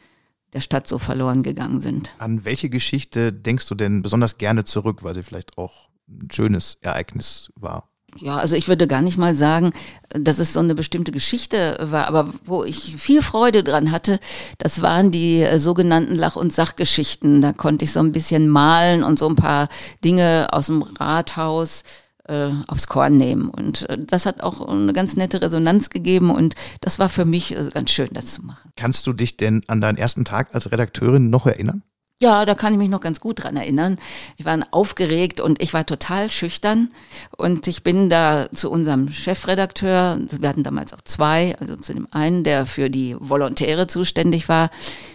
der 0.52 0.60
Stadt 0.60 0.88
so 0.88 0.98
verloren 0.98 1.42
gegangen 1.42 1.80
sind. 1.80 2.14
An 2.18 2.44
welche 2.44 2.70
Geschichte 2.70 3.32
denkst 3.32 3.68
du 3.68 3.75
denn 3.75 4.02
besonders 4.02 4.38
gerne 4.38 4.64
zurück, 4.64 5.04
weil 5.04 5.14
sie 5.14 5.22
vielleicht 5.22 5.58
auch 5.58 5.90
ein 6.08 6.28
schönes 6.32 6.78
Ereignis 6.80 7.52
war? 7.54 7.88
Ja, 8.18 8.37
also 8.37 8.56
ich 8.56 8.68
würde 8.68 8.87
gar 8.87 9.02
nicht 9.02 9.18
mal 9.18 9.35
sagen, 9.35 9.73
dass 10.11 10.38
es 10.38 10.52
so 10.52 10.61
eine 10.61 10.75
bestimmte 10.75 11.12
Geschichte 11.12 11.76
war, 11.80 12.06
aber 12.08 12.30
wo 12.44 12.64
ich 12.64 12.96
viel 12.96 13.23
Freude 13.23 13.62
dran 13.62 13.90
hatte, 13.90 14.18
das 14.58 14.82
waren 14.82 15.11
die 15.11 15.42
äh, 15.42 15.58
sogenannten 15.58 16.14
Lach- 16.14 16.37
und 16.37 16.52
Sachgeschichten. 16.52 17.40
Da 17.40 17.52
konnte 17.52 17.85
ich 17.85 17.92
so 17.92 18.00
ein 18.00 18.12
bisschen 18.12 18.49
malen 18.49 19.02
und 19.02 19.18
so 19.18 19.28
ein 19.28 19.37
paar 19.37 19.68
Dinge 20.04 20.49
aus 20.52 20.66
dem 20.66 20.82
Rathaus 20.82 21.85
äh, 22.28 22.50
aufs 22.66 22.87
Korn 22.87 23.16
nehmen. 23.16 23.49
Und 23.49 23.88
äh, 23.88 23.99
das 23.99 24.26
hat 24.26 24.42
auch 24.42 24.66
eine 24.66 24.92
ganz 24.92 25.16
nette 25.16 25.40
Resonanz 25.40 25.90
gegeben 25.90 26.30
und 26.30 26.54
das 26.80 26.99
war 26.99 27.08
für 27.08 27.25
mich 27.25 27.56
äh, 27.56 27.70
ganz 27.73 27.90
schön, 27.90 28.08
das 28.12 28.35
zu 28.35 28.42
machen. 28.42 28.70
Kannst 28.76 29.06
du 29.06 29.12
dich 29.12 29.37
denn 29.37 29.62
an 29.68 29.80
deinen 29.80 29.99
ersten 29.99 30.25
Tag 30.25 30.54
als 30.54 30.70
Redakteurin 30.70 31.30
noch 31.30 31.46
erinnern? 31.46 31.82
Ja, 32.18 32.46
da 32.46 32.54
kann 32.54 32.73
ich 32.73 32.78
mich 32.78 32.88
noch 32.88 33.02
ganz 33.02 33.20
gut 33.20 33.44
dran 33.44 33.58
erinnern. 33.58 33.99
Ich 34.38 34.46
war 34.46 34.58
aufgeregt 34.70 35.38
und 35.38 35.61
ich 35.62 35.75
war 35.75 35.85
total 35.85 36.30
schüchtern. 36.30 36.90
Und 37.37 37.66
ich 37.68 37.82
bin 37.82 38.08
da 38.08 38.49
zu 38.52 38.70
unserem 38.70 39.12
Chefredakteur, 39.12 40.18
wir 40.30 40.49
hatten 40.49 40.62
damals 40.62 40.94
auch 40.94 41.02
zwei, 41.02 41.54
also 41.61 41.76
zu 41.76 41.92
dem 41.92 42.08
einen, 42.12 42.42
der 42.42 42.64
für 42.64 42.88
die 42.88 43.16
Volontäre 43.18 43.87
zuständig 43.87 44.49
war, 44.49 44.70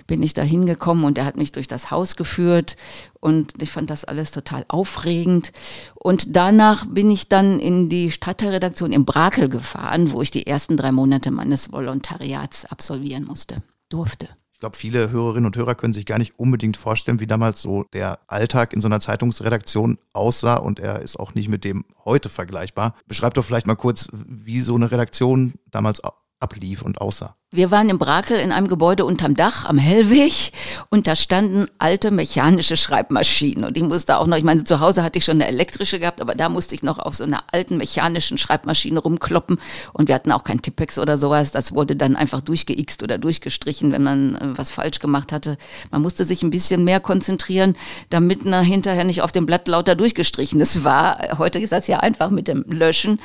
bin 0.06 0.22
ich 0.22 0.34
da 0.34 0.44
hingekommen 0.44 1.04
und 1.04 1.18
er 1.18 1.26
hat 1.26 1.38
mich 1.38 1.52
durch 1.52 1.68
das 1.68 1.90
Haus 1.90 2.18
geführt. 2.18 2.78
Und 3.20 3.60
ich 3.60 3.72
fand 3.72 3.90
das 3.90 4.06
alles 4.06 4.30
total 4.30 4.64
aufregend. 4.68 5.54
Und 5.96 6.36
danach 6.36 6.86
bin 6.86 7.10
ich 7.10 7.28
dann 7.28 7.60
in 7.60 7.90
die 7.90 8.12
Stadtteilredaktion 8.12 8.92
in 8.92 9.06
Brakel 9.06 9.50
gefahren, 9.50 10.12
wo 10.12 10.22
ich 10.22 10.30
die 10.30 10.46
ersten 10.46 10.78
drei 10.78 10.92
Monate 10.92 11.32
meines 11.32 11.72
Volontariats 11.72 12.66
absolvieren 12.66 13.26
musste, 13.26 13.64
durfte. 13.90 14.30
Ich 14.62 14.64
glaube, 14.64 14.78
viele 14.78 15.10
Hörerinnen 15.10 15.48
und 15.48 15.58
Hörer 15.58 15.74
können 15.74 15.92
sich 15.92 16.06
gar 16.06 16.20
nicht 16.20 16.38
unbedingt 16.38 16.78
vorstellen, 16.78 17.20
wie 17.20 17.26
damals 17.26 17.64
so 17.64 17.86
der 17.94 18.20
Alltag 18.28 18.74
in 18.74 18.82
so 18.82 18.88
einer 18.88 19.00
Zeitungsredaktion 19.00 19.98
aussah 20.14 20.58
und 20.58 20.80
er 20.80 21.02
ist 21.02 21.20
auch 21.20 21.34
nicht 21.34 21.50
mit 21.50 21.64
dem 21.64 21.84
heute 22.06 22.30
vergleichbar. 22.30 22.94
Beschreib 23.08 23.34
doch 23.34 23.44
vielleicht 23.44 23.66
mal 23.66 23.74
kurz, 23.74 24.10
wie 24.14 24.60
so 24.60 24.76
eine 24.76 24.92
Redaktion 24.92 25.54
damals 25.72 26.04
ablief 26.42 26.82
und 26.82 27.00
aussah. 27.00 27.36
Wir 27.54 27.70
waren 27.70 27.90
in 27.90 27.98
Brakel 27.98 28.38
in 28.38 28.54
einem 28.54 28.70
Gebäude 28.70 29.04
unterm 29.04 29.36
Dach 29.36 29.66
am 29.66 29.78
Hellweg 29.78 30.54
und 30.90 31.06
da 31.06 31.18
standen 31.18 31.68
alte 31.80 32.10
mechanische 32.10 32.78
Schreibmaschinen 32.78 33.66
und 33.66 33.76
ich 33.76 33.84
musste 33.84 34.18
auch 34.18 34.26
noch, 34.26 34.38
ich 34.38 34.46
meine, 34.46 34.64
zu 34.64 34.80
Hause 34.80 35.04
hatte 35.04 35.20
ich 35.20 35.26
schon 35.26 35.36
eine 35.36 35.48
elektrische 35.48 36.00
gehabt, 36.00 36.22
aber 36.22 36.34
da 36.34 36.48
musste 36.48 36.76
ich 36.76 36.82
noch 36.82 36.98
auf 36.98 37.14
so 37.14 37.26
einer 37.26 37.44
alten 37.52 37.76
mechanischen 37.76 38.38
Schreibmaschine 38.38 39.00
rumkloppen 39.00 39.60
und 39.92 40.08
wir 40.08 40.16
hatten 40.16 40.32
auch 40.32 40.46
kein 40.46 40.62
Tippex 40.62 40.98
oder 40.98 41.18
sowas, 41.18 41.52
das 41.52 41.74
wurde 41.74 41.98
dann 41.98 42.16
einfach 42.16 42.40
durchgeixt 42.40 43.04
oder 43.04 43.18
durchgestrichen, 43.18 43.92
wenn 43.92 44.04
man 44.04 44.36
äh, 44.36 44.58
was 44.58 44.72
falsch 44.72 45.00
gemacht 45.00 45.34
hatte. 45.34 45.58
Man 45.92 46.02
musste 46.02 46.24
sich 46.24 46.44
ein 46.44 46.52
bisschen 46.52 46.86
mehr 46.86 47.02
konzentrieren, 47.02 47.76
damit 48.10 48.46
na, 48.46 48.62
hinterher 48.62 49.04
nicht 49.04 49.24
auf 49.24 49.34
dem 49.34 49.46
Blatt 49.46 49.68
lauter 49.68 49.96
durchgestrichenes 49.96 50.86
war. 50.86 51.38
Heute 51.38 51.60
ist 51.60 51.74
das 51.74 51.88
ja 51.88 52.00
einfach 52.00 52.30
mit 52.30 52.48
dem 52.48 52.64
Löschen. 52.70 53.20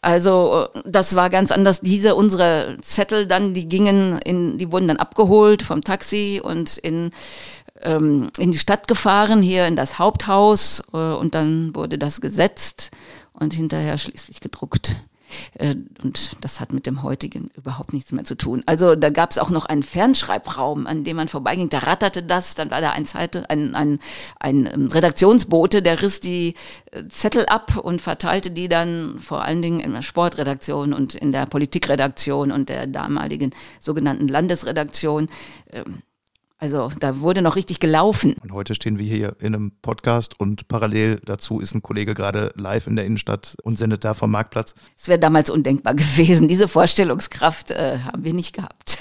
Also 0.00 0.68
das 0.84 1.16
war 1.16 1.28
ganz 1.28 1.50
anders. 1.50 1.80
Diese 1.80 2.14
unsere 2.14 2.78
Zettel 2.82 3.26
dann, 3.26 3.52
die 3.52 3.66
gingen 3.66 4.18
in, 4.18 4.56
die 4.58 4.70
wurden 4.70 4.88
dann 4.88 4.96
abgeholt 4.96 5.62
vom 5.62 5.82
Taxi 5.82 6.40
und 6.42 6.78
in 6.78 7.10
ähm, 7.82 8.30
in 8.38 8.52
die 8.52 8.58
Stadt 8.58 8.88
gefahren, 8.88 9.42
hier 9.42 9.66
in 9.66 9.76
das 9.76 9.98
Haupthaus 9.98 10.82
äh, 10.92 10.96
und 10.96 11.34
dann 11.34 11.74
wurde 11.74 11.98
das 11.98 12.20
gesetzt 12.20 12.90
und 13.32 13.54
hinterher 13.54 13.98
schließlich 13.98 14.40
gedruckt. 14.40 14.96
Äh, 15.54 15.74
und 16.02 16.36
das 16.40 16.60
hat 16.60 16.72
mit 16.72 16.86
dem 16.86 17.02
heutigen 17.02 17.50
überhaupt 17.56 17.92
nichts 17.92 18.12
mehr 18.12 18.24
zu 18.24 18.36
tun. 18.36 18.62
Also 18.66 18.94
da 18.94 19.10
gab 19.10 19.30
es 19.30 19.38
auch 19.38 19.50
noch 19.50 19.66
einen 19.66 19.82
Fernschreibraum, 19.82 20.86
an 20.86 21.04
dem 21.04 21.16
man 21.16 21.28
vorbeiging. 21.28 21.68
Da 21.68 21.78
ratterte 21.78 22.22
das, 22.22 22.54
dann 22.54 22.70
war 22.70 22.80
da 22.80 22.90
ein, 22.90 23.06
Zeit, 23.06 23.50
ein, 23.50 23.74
ein, 23.74 23.98
ein 24.40 24.68
ähm, 24.72 24.88
Redaktionsbote, 24.88 25.82
der 25.82 26.02
riss 26.02 26.20
die 26.20 26.54
äh, 26.92 27.06
Zettel 27.08 27.46
ab 27.46 27.76
und 27.76 28.00
verteilte 28.00 28.50
die 28.50 28.68
dann 28.68 29.18
vor 29.18 29.44
allen 29.44 29.62
Dingen 29.62 29.80
in 29.80 29.92
der 29.92 30.02
Sportredaktion 30.02 30.92
und 30.92 31.14
in 31.14 31.32
der 31.32 31.46
Politikredaktion 31.46 32.52
und 32.52 32.68
der 32.68 32.86
damaligen 32.86 33.50
sogenannten 33.80 34.28
Landesredaktion. 34.28 35.28
Also 36.58 36.90
da 36.98 37.20
wurde 37.20 37.40
noch 37.40 37.54
richtig 37.54 37.78
gelaufen. 37.78 38.34
Und 38.42 38.52
heute 38.52 38.74
stehen 38.74 38.98
wir 38.98 39.06
hier 39.06 39.36
in 39.38 39.54
einem 39.54 39.72
Podcast 39.80 40.38
und 40.40 40.66
parallel 40.66 41.20
dazu 41.24 41.60
ist 41.60 41.72
ein 41.74 41.82
Kollege 41.82 42.14
gerade 42.14 42.52
live 42.56 42.88
in 42.88 42.96
der 42.96 43.06
Innenstadt 43.06 43.56
und 43.62 43.78
sendet 43.78 44.04
da 44.04 44.12
vom 44.12 44.32
Marktplatz. 44.32 44.74
Es 44.98 45.06
wäre 45.06 45.20
damals 45.20 45.50
undenkbar 45.50 45.94
gewesen. 45.94 46.48
Diese 46.48 46.66
Vorstellungskraft 46.66 47.70
äh, 47.70 47.98
haben 48.00 48.24
wir 48.24 48.34
nicht 48.34 48.54
gehabt. 48.54 48.98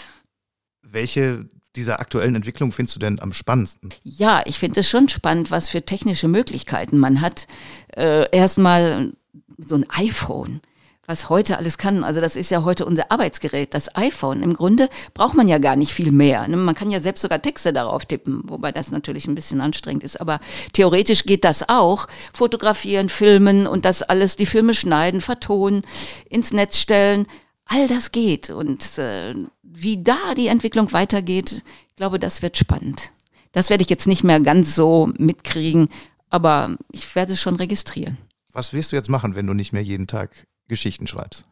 Welche 0.84 1.50
dieser 1.76 2.00
aktuellen 2.00 2.36
Entwicklung 2.36 2.72
findest 2.72 2.96
du 2.96 3.00
denn 3.00 3.20
am 3.20 3.34
spannendsten? 3.34 3.90
Ja, 4.04 4.42
ich 4.46 4.60
finde 4.60 4.80
es 4.80 4.90
schon 4.90 5.10
spannend, 5.10 5.50
was 5.52 5.68
für 5.70 5.84
technische 5.84 6.28
Möglichkeiten 6.28 6.98
man 6.98 7.22
hat. 7.22 7.48
Äh, 7.96 8.30
Erstmal 8.36 9.14
so 9.58 9.76
ein 9.76 9.86
iPhone 9.90 10.62
was 11.08 11.30
heute 11.30 11.58
alles 11.58 11.78
kann. 11.78 12.04
Also 12.04 12.20
das 12.20 12.36
ist 12.36 12.52
ja 12.52 12.64
heute 12.64 12.86
unser 12.86 13.12
Arbeitsgerät, 13.12 13.74
das 13.74 13.96
iPhone. 13.96 14.44
Im 14.44 14.54
Grunde 14.54 14.90
braucht 15.14 15.36
man 15.36 15.48
ja 15.48 15.58
gar 15.58 15.78
nicht 15.78 15.94
viel 15.94 16.12
mehr. 16.12 16.46
Ne? 16.50 16.58
Man 16.58 16.76
kann 16.76 16.92
ja 16.92 17.00
selbst 17.00 17.22
sogar 17.22 17.42
Texte 17.42 17.72
darauf 17.72 18.06
tippen, 18.06 18.42
wobei 18.44 18.74
das 18.74 18.92
natürlich 18.92 19.26
ein 19.26 19.34
bisschen 19.34 19.62
anstrengend 19.62 20.04
ist. 20.04 20.20
Aber 20.20 20.42
theoretisch 20.74 21.24
geht 21.24 21.46
das 21.46 21.70
auch. 21.70 22.08
Fotografieren, 22.34 23.08
filmen 23.08 23.68
und 23.68 23.86
das 23.86 24.04
alles, 24.04 24.36
die 24.36 24.46
Filme 24.46 24.74
schneiden, 24.74 25.22
vertonen, 25.22 25.84
ins 26.30 26.52
Netz 26.52 26.78
stellen. 26.78 27.26
All 27.66 27.88
das 27.88 28.12
geht. 28.12 28.50
Und 28.50 28.98
äh, 28.98 29.34
wie 29.64 30.04
da 30.04 30.36
die 30.36 30.48
Entwicklung 30.48 30.92
weitergeht, 30.92 31.64
ich 31.90 31.96
glaube, 31.96 32.20
das 32.20 32.42
wird 32.42 32.58
spannend. 32.58 33.14
Das 33.54 33.70
werde 33.70 33.82
ich 33.82 33.90
jetzt 33.90 34.08
nicht 34.08 34.26
mehr 34.26 34.42
ganz 34.42 34.76
so 34.76 35.10
mitkriegen, 35.18 35.88
aber 36.30 36.76
ich 36.92 37.16
werde 37.16 37.34
es 37.34 37.42
schon 37.42 37.56
registrieren. 37.56 38.18
Was 38.52 38.74
wirst 38.74 38.92
du 38.92 38.98
jetzt 38.98 39.10
machen, 39.10 39.36
wenn 39.36 39.48
du 39.48 39.54
nicht 39.54 39.72
mehr 39.72 39.84
jeden 39.84 40.08
Tag 40.08 40.48
Geschichten 40.68 41.08
schreibst? 41.08 41.46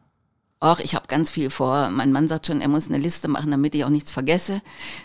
Ach, 0.58 0.80
ich 0.80 0.94
habe 0.94 1.06
ganz 1.06 1.30
viel 1.30 1.50
vor. 1.50 1.90
Mein 1.90 2.12
Mann 2.12 2.28
sagt 2.28 2.46
schon, 2.46 2.62
er 2.62 2.68
muss 2.68 2.88
eine 2.88 2.96
Liste 2.96 3.28
machen, 3.28 3.50
damit 3.50 3.74
ich 3.74 3.84
auch 3.84 3.90
nichts 3.90 4.10
vergesse. 4.10 4.62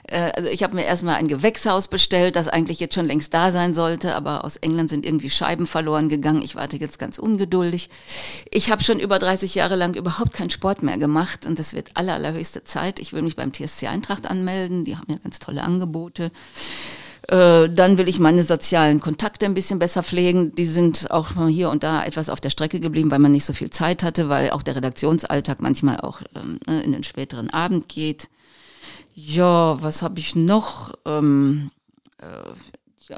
Äh, 0.08 0.32
also 0.34 0.48
ich 0.48 0.64
habe 0.64 0.76
mir 0.76 0.86
erstmal 0.86 1.16
ein 1.16 1.28
Gewächshaus 1.28 1.90
bestellt, 1.90 2.38
das 2.38 2.48
eigentlich 2.48 2.80
jetzt 2.80 2.96
schon 2.96 3.06
längst 3.06 3.34
da 3.34 3.52
sein 3.52 3.74
sollte, 3.74 4.16
aber 4.16 4.46
aus 4.46 4.56
England 4.56 4.90
sind 4.90 5.06
irgendwie 5.06 5.30
Scheiben 5.30 5.68
verloren 5.68 6.08
gegangen. 6.08 6.42
Ich 6.42 6.56
warte 6.56 6.78
jetzt 6.78 7.00
ganz 7.00 7.20
ungeduldig. 7.20 7.90
Ich 8.50 8.72
habe 8.72 8.82
schon 8.82 9.02
über 9.02 9.20
30 9.20 9.54
Jahre 9.54 9.76
lang 9.76 9.94
überhaupt 9.94 10.32
keinen 10.32 10.52
Sport 10.52 10.84
mehr 10.84 10.98
gemacht 10.98 11.46
und 11.46 11.60
das 11.60 11.74
wird 11.74 11.98
aller, 11.98 12.14
allerhöchste 12.14 12.64
Zeit. 12.64 13.00
Ich 13.00 13.12
will 13.12 13.22
mich 13.22 13.36
beim 13.36 13.52
TSC 13.52 13.88
Eintracht 13.88 14.28
anmelden, 14.28 14.86
die 14.86 14.96
haben 14.96 15.12
ja 15.12 15.18
ganz 15.18 15.40
tolle 15.40 15.64
Angebote. 15.64 16.32
Äh, 17.28 17.70
dann 17.70 17.98
will 17.98 18.08
ich 18.08 18.20
meine 18.20 18.44
sozialen 18.44 19.00
Kontakte 19.00 19.46
ein 19.46 19.54
bisschen 19.54 19.80
besser 19.80 20.04
pflegen. 20.04 20.56
Die 20.56 20.66
sind 20.66 21.12
auch 21.12 21.30
hier 21.48 21.70
und 21.70 21.84
da 21.84 22.04
etwas 22.04 22.30
auf 22.30 22.42
der 22.42 22.50
Strecke 22.50 22.80
geblieben, 22.80 23.12
weil 23.12 23.20
man 23.20 23.32
nicht 23.32 23.46
so 23.46 23.54
viel 23.54 23.70
Zeit 23.70 24.04
hatte, 24.04 24.28
weil 24.30 24.52
auch 24.52 24.64
der 24.64 24.76
Redaktionsalltag 24.76 25.62
manchmal 25.62 26.00
auch 26.02 26.22
ähm, 26.36 26.60
in 26.68 26.92
den 26.92 27.04
späteren 27.04 27.50
Abend 27.52 27.90
geht. 27.90 28.30
Ja, 29.14 29.82
was 29.82 30.02
habe 30.02 30.20
ich 30.20 30.36
noch? 30.36 30.94
Ähm, 31.06 31.70
äh, 32.18 32.26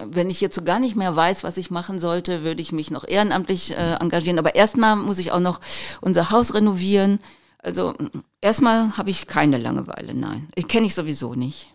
wenn 0.06 0.32
ich 0.32 0.42
jetzt 0.42 0.56
so 0.56 0.64
gar 0.64 0.80
nicht 0.80 0.96
mehr 0.96 1.16
weiß, 1.16 1.44
was 1.44 1.56
ich 1.58 1.70
machen 1.70 2.00
sollte, 2.00 2.44
würde 2.44 2.62
ich 2.62 2.72
mich 2.72 2.90
noch 2.90 3.08
ehrenamtlich 3.08 3.72
äh, 3.72 3.94
engagieren. 4.00 4.40
Aber 4.40 4.56
erstmal 4.56 4.96
muss 4.96 5.20
ich 5.20 5.32
auch 5.32 5.40
noch 5.40 5.62
unser 6.02 6.32
Haus 6.32 6.56
renovieren. 6.56 7.20
Also 7.60 7.94
erstmal 8.42 8.98
habe 8.98 9.12
ich 9.12 9.28
keine 9.28 9.58
Langeweile, 9.58 10.14
nein. 10.14 10.50
Ich 10.56 10.68
kenne 10.68 10.88
ich 10.88 10.96
sowieso 10.96 11.36
nicht 11.36 11.72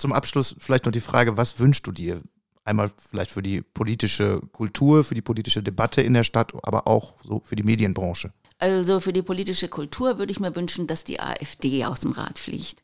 zum 0.00 0.12
Abschluss 0.12 0.56
vielleicht 0.58 0.86
noch 0.86 0.92
die 0.92 1.00
Frage, 1.00 1.36
was 1.36 1.58
wünschst 1.58 1.86
du 1.86 1.92
dir? 1.92 2.22
Einmal 2.64 2.90
vielleicht 3.10 3.30
für 3.30 3.42
die 3.42 3.62
politische 3.62 4.40
Kultur, 4.52 5.04
für 5.04 5.14
die 5.14 5.22
politische 5.22 5.62
Debatte 5.62 6.02
in 6.02 6.14
der 6.14 6.24
Stadt, 6.24 6.52
aber 6.62 6.86
auch 6.86 7.14
so 7.24 7.42
für 7.44 7.56
die 7.56 7.62
Medienbranche. 7.62 8.32
Also 8.58 9.00
für 9.00 9.12
die 9.12 9.22
politische 9.22 9.68
Kultur 9.68 10.18
würde 10.18 10.32
ich 10.32 10.40
mir 10.40 10.54
wünschen, 10.54 10.86
dass 10.86 11.04
die 11.04 11.20
AfD 11.20 11.84
aus 11.86 12.00
dem 12.00 12.12
Rat 12.12 12.38
fliegt. 12.38 12.82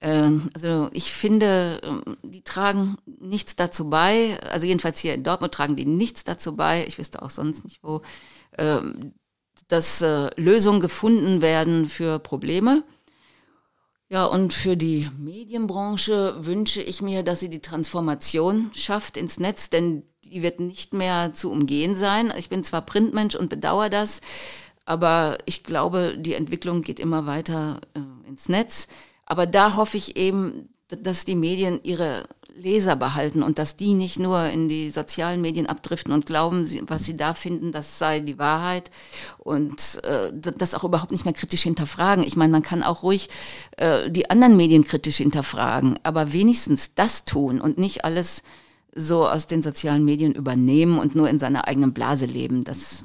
Ähm, 0.00 0.50
also 0.54 0.90
ich 0.92 1.12
finde, 1.12 1.80
ähm, 1.82 2.16
die 2.22 2.42
tragen 2.42 2.96
nichts 3.06 3.56
dazu 3.56 3.88
bei. 3.88 4.38
Also 4.42 4.66
jedenfalls 4.66 5.00
hier 5.00 5.14
in 5.14 5.24
Dortmund 5.24 5.54
tragen 5.54 5.76
die 5.76 5.86
nichts 5.86 6.24
dazu 6.24 6.54
bei. 6.54 6.86
Ich 6.86 6.98
wüsste 6.98 7.22
auch 7.22 7.30
sonst 7.30 7.64
nicht 7.64 7.82
wo. 7.82 8.02
Ähm, 8.58 9.14
dass 9.68 10.02
äh, 10.02 10.30
Lösungen 10.36 10.80
gefunden 10.80 11.42
werden 11.42 11.88
für 11.88 12.18
Probleme. 12.18 12.84
Ja, 14.10 14.24
und 14.24 14.54
für 14.54 14.76
die 14.76 15.08
Medienbranche 15.18 16.36
wünsche 16.40 16.80
ich 16.80 17.02
mir, 17.02 17.22
dass 17.22 17.40
sie 17.40 17.50
die 17.50 17.60
Transformation 17.60 18.70
schafft 18.74 19.18
ins 19.18 19.38
Netz, 19.38 19.68
denn 19.68 20.02
die 20.24 20.42
wird 20.42 20.60
nicht 20.60 20.94
mehr 20.94 21.34
zu 21.34 21.50
umgehen 21.50 21.94
sein. 21.94 22.32
Ich 22.38 22.48
bin 22.48 22.64
zwar 22.64 22.82
Printmensch 22.82 23.34
und 23.34 23.50
bedauere 23.50 23.90
das, 23.90 24.20
aber 24.86 25.36
ich 25.44 25.62
glaube, 25.62 26.16
die 26.18 26.32
Entwicklung 26.32 26.80
geht 26.80 27.00
immer 27.00 27.26
weiter 27.26 27.82
äh, 27.94 28.28
ins 28.28 28.48
Netz. 28.48 28.88
Aber 29.26 29.46
da 29.46 29.76
hoffe 29.76 29.98
ich 29.98 30.16
eben, 30.16 30.70
dass 30.88 31.26
die 31.26 31.34
Medien 31.34 31.80
ihre 31.82 32.24
Leser 32.58 32.96
behalten 32.96 33.42
und 33.42 33.58
dass 33.58 33.76
die 33.76 33.94
nicht 33.94 34.18
nur 34.18 34.44
in 34.46 34.68
die 34.68 34.90
sozialen 34.90 35.40
Medien 35.40 35.66
abdriften 35.66 36.12
und 36.12 36.26
glauben, 36.26 36.68
was 36.88 37.04
sie 37.04 37.16
da 37.16 37.34
finden, 37.34 37.72
das 37.72 37.98
sei 37.98 38.20
die 38.20 38.38
Wahrheit 38.38 38.90
und 39.38 40.02
äh, 40.04 40.32
das 40.32 40.74
auch 40.74 40.84
überhaupt 40.84 41.12
nicht 41.12 41.24
mehr 41.24 41.34
kritisch 41.34 41.62
hinterfragen. 41.62 42.24
Ich 42.24 42.36
meine, 42.36 42.52
man 42.52 42.62
kann 42.62 42.82
auch 42.82 43.02
ruhig 43.02 43.28
äh, 43.76 44.10
die 44.10 44.30
anderen 44.30 44.56
Medien 44.56 44.84
kritisch 44.84 45.18
hinterfragen, 45.18 45.98
aber 46.02 46.32
wenigstens 46.32 46.94
das 46.94 47.24
tun 47.24 47.60
und 47.60 47.78
nicht 47.78 48.04
alles 48.04 48.42
so 48.94 49.28
aus 49.28 49.46
den 49.46 49.62
sozialen 49.62 50.04
Medien 50.04 50.34
übernehmen 50.34 50.98
und 50.98 51.14
nur 51.14 51.28
in 51.28 51.38
seiner 51.38 51.68
eigenen 51.68 51.92
Blase 51.92 52.26
leben. 52.26 52.64
Das, 52.64 53.04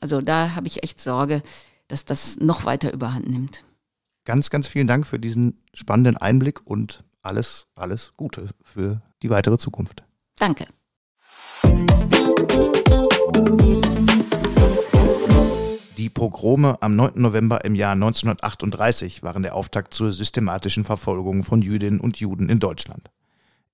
also 0.00 0.20
da 0.20 0.54
habe 0.54 0.68
ich 0.68 0.82
echt 0.82 1.00
Sorge, 1.00 1.42
dass 1.88 2.04
das 2.04 2.38
noch 2.38 2.64
weiter 2.64 2.92
überhand 2.92 3.28
nimmt. 3.28 3.64
Ganz, 4.24 4.48
ganz 4.48 4.66
vielen 4.66 4.86
Dank 4.86 5.06
für 5.06 5.18
diesen 5.18 5.60
spannenden 5.74 6.16
Einblick 6.16 6.66
und 6.66 7.04
alles, 7.24 7.66
alles 7.74 8.12
Gute 8.16 8.50
für 8.62 9.02
die 9.22 9.30
weitere 9.30 9.58
Zukunft. 9.58 10.04
Danke. 10.38 10.66
Die 15.96 16.10
Pogrome 16.10 16.82
am 16.82 16.96
9. 16.96 17.12
November 17.14 17.64
im 17.64 17.74
Jahr 17.74 17.92
1938 17.92 19.22
waren 19.22 19.42
der 19.42 19.54
Auftakt 19.54 19.94
zur 19.94 20.12
systematischen 20.12 20.84
Verfolgung 20.84 21.44
von 21.44 21.62
Jüdinnen 21.62 22.00
und 22.00 22.18
Juden 22.18 22.48
in 22.48 22.60
Deutschland. 22.60 23.10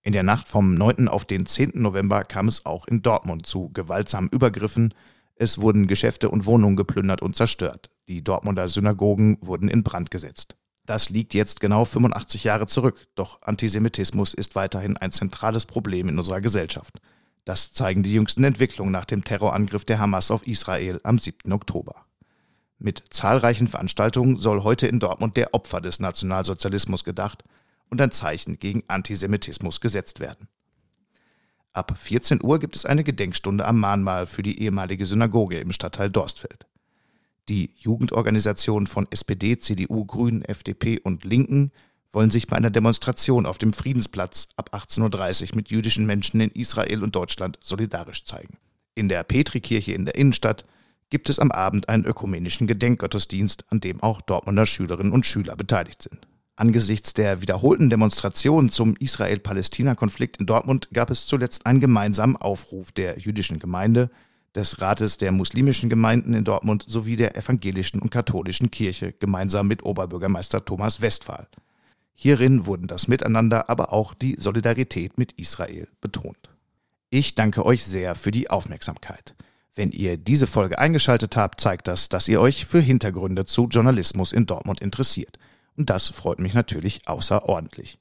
In 0.02 0.12
der 0.12 0.22
Nacht 0.22 0.48
vom 0.48 0.74
9. 0.74 1.08
auf 1.08 1.24
den 1.24 1.44
10. 1.44 1.72
November 1.74 2.22
kam 2.24 2.48
es 2.48 2.64
auch 2.64 2.86
in 2.86 3.02
Dortmund 3.02 3.46
zu 3.46 3.70
gewaltsamen 3.70 4.30
Übergriffen. 4.30 4.94
Es 5.34 5.60
wurden 5.60 5.88
Geschäfte 5.88 6.30
und 6.30 6.46
Wohnungen 6.46 6.76
geplündert 6.76 7.20
und 7.20 7.36
zerstört. 7.36 7.90
Die 8.08 8.22
Dortmunder 8.22 8.68
Synagogen 8.68 9.36
wurden 9.40 9.68
in 9.68 9.82
Brand 9.82 10.10
gesetzt. 10.10 10.56
Das 10.90 11.08
liegt 11.08 11.34
jetzt 11.34 11.60
genau 11.60 11.84
85 11.84 12.42
Jahre 12.42 12.66
zurück, 12.66 13.06
doch 13.14 13.40
Antisemitismus 13.42 14.34
ist 14.34 14.56
weiterhin 14.56 14.96
ein 14.96 15.12
zentrales 15.12 15.64
Problem 15.64 16.08
in 16.08 16.18
unserer 16.18 16.40
Gesellschaft. 16.40 17.00
Das 17.44 17.72
zeigen 17.72 18.02
die 18.02 18.12
jüngsten 18.12 18.42
Entwicklungen 18.42 18.90
nach 18.90 19.04
dem 19.04 19.22
Terrorangriff 19.22 19.84
der 19.84 20.00
Hamas 20.00 20.32
auf 20.32 20.44
Israel 20.48 20.98
am 21.04 21.20
7. 21.20 21.52
Oktober. 21.52 21.94
Mit 22.80 23.04
zahlreichen 23.10 23.68
Veranstaltungen 23.68 24.36
soll 24.36 24.64
heute 24.64 24.88
in 24.88 24.98
Dortmund 24.98 25.36
der 25.36 25.54
Opfer 25.54 25.80
des 25.80 26.00
Nationalsozialismus 26.00 27.04
gedacht 27.04 27.44
und 27.88 28.02
ein 28.02 28.10
Zeichen 28.10 28.58
gegen 28.58 28.82
Antisemitismus 28.88 29.80
gesetzt 29.80 30.18
werden. 30.18 30.48
Ab 31.72 31.96
14 31.96 32.42
Uhr 32.42 32.58
gibt 32.58 32.74
es 32.74 32.84
eine 32.84 33.04
Gedenkstunde 33.04 33.64
am 33.64 33.78
Mahnmal 33.78 34.26
für 34.26 34.42
die 34.42 34.60
ehemalige 34.60 35.06
Synagoge 35.06 35.60
im 35.60 35.70
Stadtteil 35.70 36.10
Dorstfeld. 36.10 36.66
Die 37.48 37.70
Jugendorganisationen 37.76 38.86
von 38.86 39.06
SPD, 39.10 39.58
CDU, 39.58 40.04
Grünen, 40.04 40.42
FDP 40.42 41.00
und 41.00 41.24
Linken 41.24 41.72
wollen 42.12 42.30
sich 42.30 42.46
bei 42.46 42.56
einer 42.56 42.70
Demonstration 42.70 43.46
auf 43.46 43.58
dem 43.58 43.72
Friedensplatz 43.72 44.48
ab 44.56 44.74
18.30 44.74 45.50
Uhr 45.50 45.56
mit 45.56 45.70
jüdischen 45.70 46.06
Menschen 46.06 46.40
in 46.40 46.50
Israel 46.50 47.02
und 47.02 47.14
Deutschland 47.14 47.58
solidarisch 47.62 48.24
zeigen. 48.24 48.58
In 48.94 49.08
der 49.08 49.22
Petrikirche 49.22 49.92
in 49.92 50.04
der 50.04 50.16
Innenstadt 50.16 50.64
gibt 51.08 51.28
es 51.28 51.38
am 51.38 51.50
Abend 51.50 51.88
einen 51.88 52.04
ökumenischen 52.04 52.66
Gedenkgottesdienst, 52.66 53.64
an 53.68 53.80
dem 53.80 54.02
auch 54.02 54.20
Dortmunder 54.20 54.66
Schülerinnen 54.66 55.12
und 55.12 55.26
Schüler 55.26 55.56
beteiligt 55.56 56.02
sind. 56.02 56.26
Angesichts 56.56 57.14
der 57.14 57.40
wiederholten 57.40 57.88
Demonstrationen 57.88 58.70
zum 58.70 58.94
Israel-Palästina-Konflikt 58.96 60.36
in 60.36 60.46
Dortmund 60.46 60.90
gab 60.92 61.10
es 61.10 61.26
zuletzt 61.26 61.64
einen 61.66 61.80
gemeinsamen 61.80 62.36
Aufruf 62.36 62.92
der 62.92 63.18
jüdischen 63.18 63.58
Gemeinde, 63.58 64.10
des 64.54 64.80
Rates 64.80 65.18
der 65.18 65.32
muslimischen 65.32 65.88
Gemeinden 65.88 66.34
in 66.34 66.44
Dortmund 66.44 66.84
sowie 66.86 67.16
der 67.16 67.36
evangelischen 67.36 68.00
und 68.00 68.10
katholischen 68.10 68.70
Kirche 68.70 69.12
gemeinsam 69.12 69.68
mit 69.68 69.84
Oberbürgermeister 69.84 70.64
Thomas 70.64 71.00
Westphal. 71.00 71.48
Hierin 72.14 72.66
wurden 72.66 72.86
das 72.86 73.08
Miteinander, 73.08 73.70
aber 73.70 73.92
auch 73.92 74.12
die 74.12 74.36
Solidarität 74.38 75.16
mit 75.16 75.32
Israel 75.32 75.88
betont. 76.00 76.50
Ich 77.08 77.34
danke 77.34 77.64
euch 77.64 77.84
sehr 77.84 78.14
für 78.14 78.30
die 78.30 78.50
Aufmerksamkeit. 78.50 79.34
Wenn 79.74 79.90
ihr 79.92 80.16
diese 80.16 80.46
Folge 80.46 80.78
eingeschaltet 80.78 81.36
habt, 81.36 81.60
zeigt 81.60 81.88
das, 81.88 82.08
dass 82.08 82.28
ihr 82.28 82.40
euch 82.40 82.66
für 82.66 82.80
Hintergründe 82.80 83.46
zu 83.46 83.68
Journalismus 83.68 84.32
in 84.32 84.46
Dortmund 84.46 84.80
interessiert. 84.80 85.38
Und 85.76 85.88
das 85.88 86.08
freut 86.08 86.40
mich 86.40 86.54
natürlich 86.54 87.08
außerordentlich. 87.08 87.98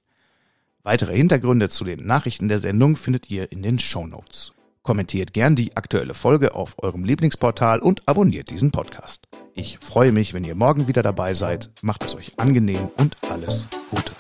Weitere 0.84 1.16
Hintergründe 1.16 1.70
zu 1.70 1.86
den 1.86 2.06
Nachrichten 2.06 2.48
der 2.50 2.58
Sendung 2.58 2.96
findet 2.98 3.30
ihr 3.30 3.52
in 3.52 3.62
den 3.62 3.80
Show 3.80 4.08
Notes. 4.08 4.54
Kommentiert 4.84 5.34
gern 5.34 5.56
die 5.56 5.76
aktuelle 5.76 6.14
Folge 6.14 6.56
auf 6.56 6.76
eurem 6.82 7.04
Lieblingsportal 7.04 7.80
und 7.80 8.08
abonniert 8.08 8.50
diesen 8.50 8.72
Podcast. 8.72 9.28
Ich 9.54 9.78
freue 9.80 10.12
mich, 10.12 10.34
wenn 10.34 10.44
ihr 10.44 10.56
morgen 10.56 10.88
wieder 10.88 11.04
dabei 11.04 11.34
seid. 11.34 11.70
Macht 11.82 12.06
es 12.06 12.16
euch 12.16 12.40
angenehm 12.40 12.90
und 12.98 13.18
alles 13.30 13.68
Gute. 13.90 14.14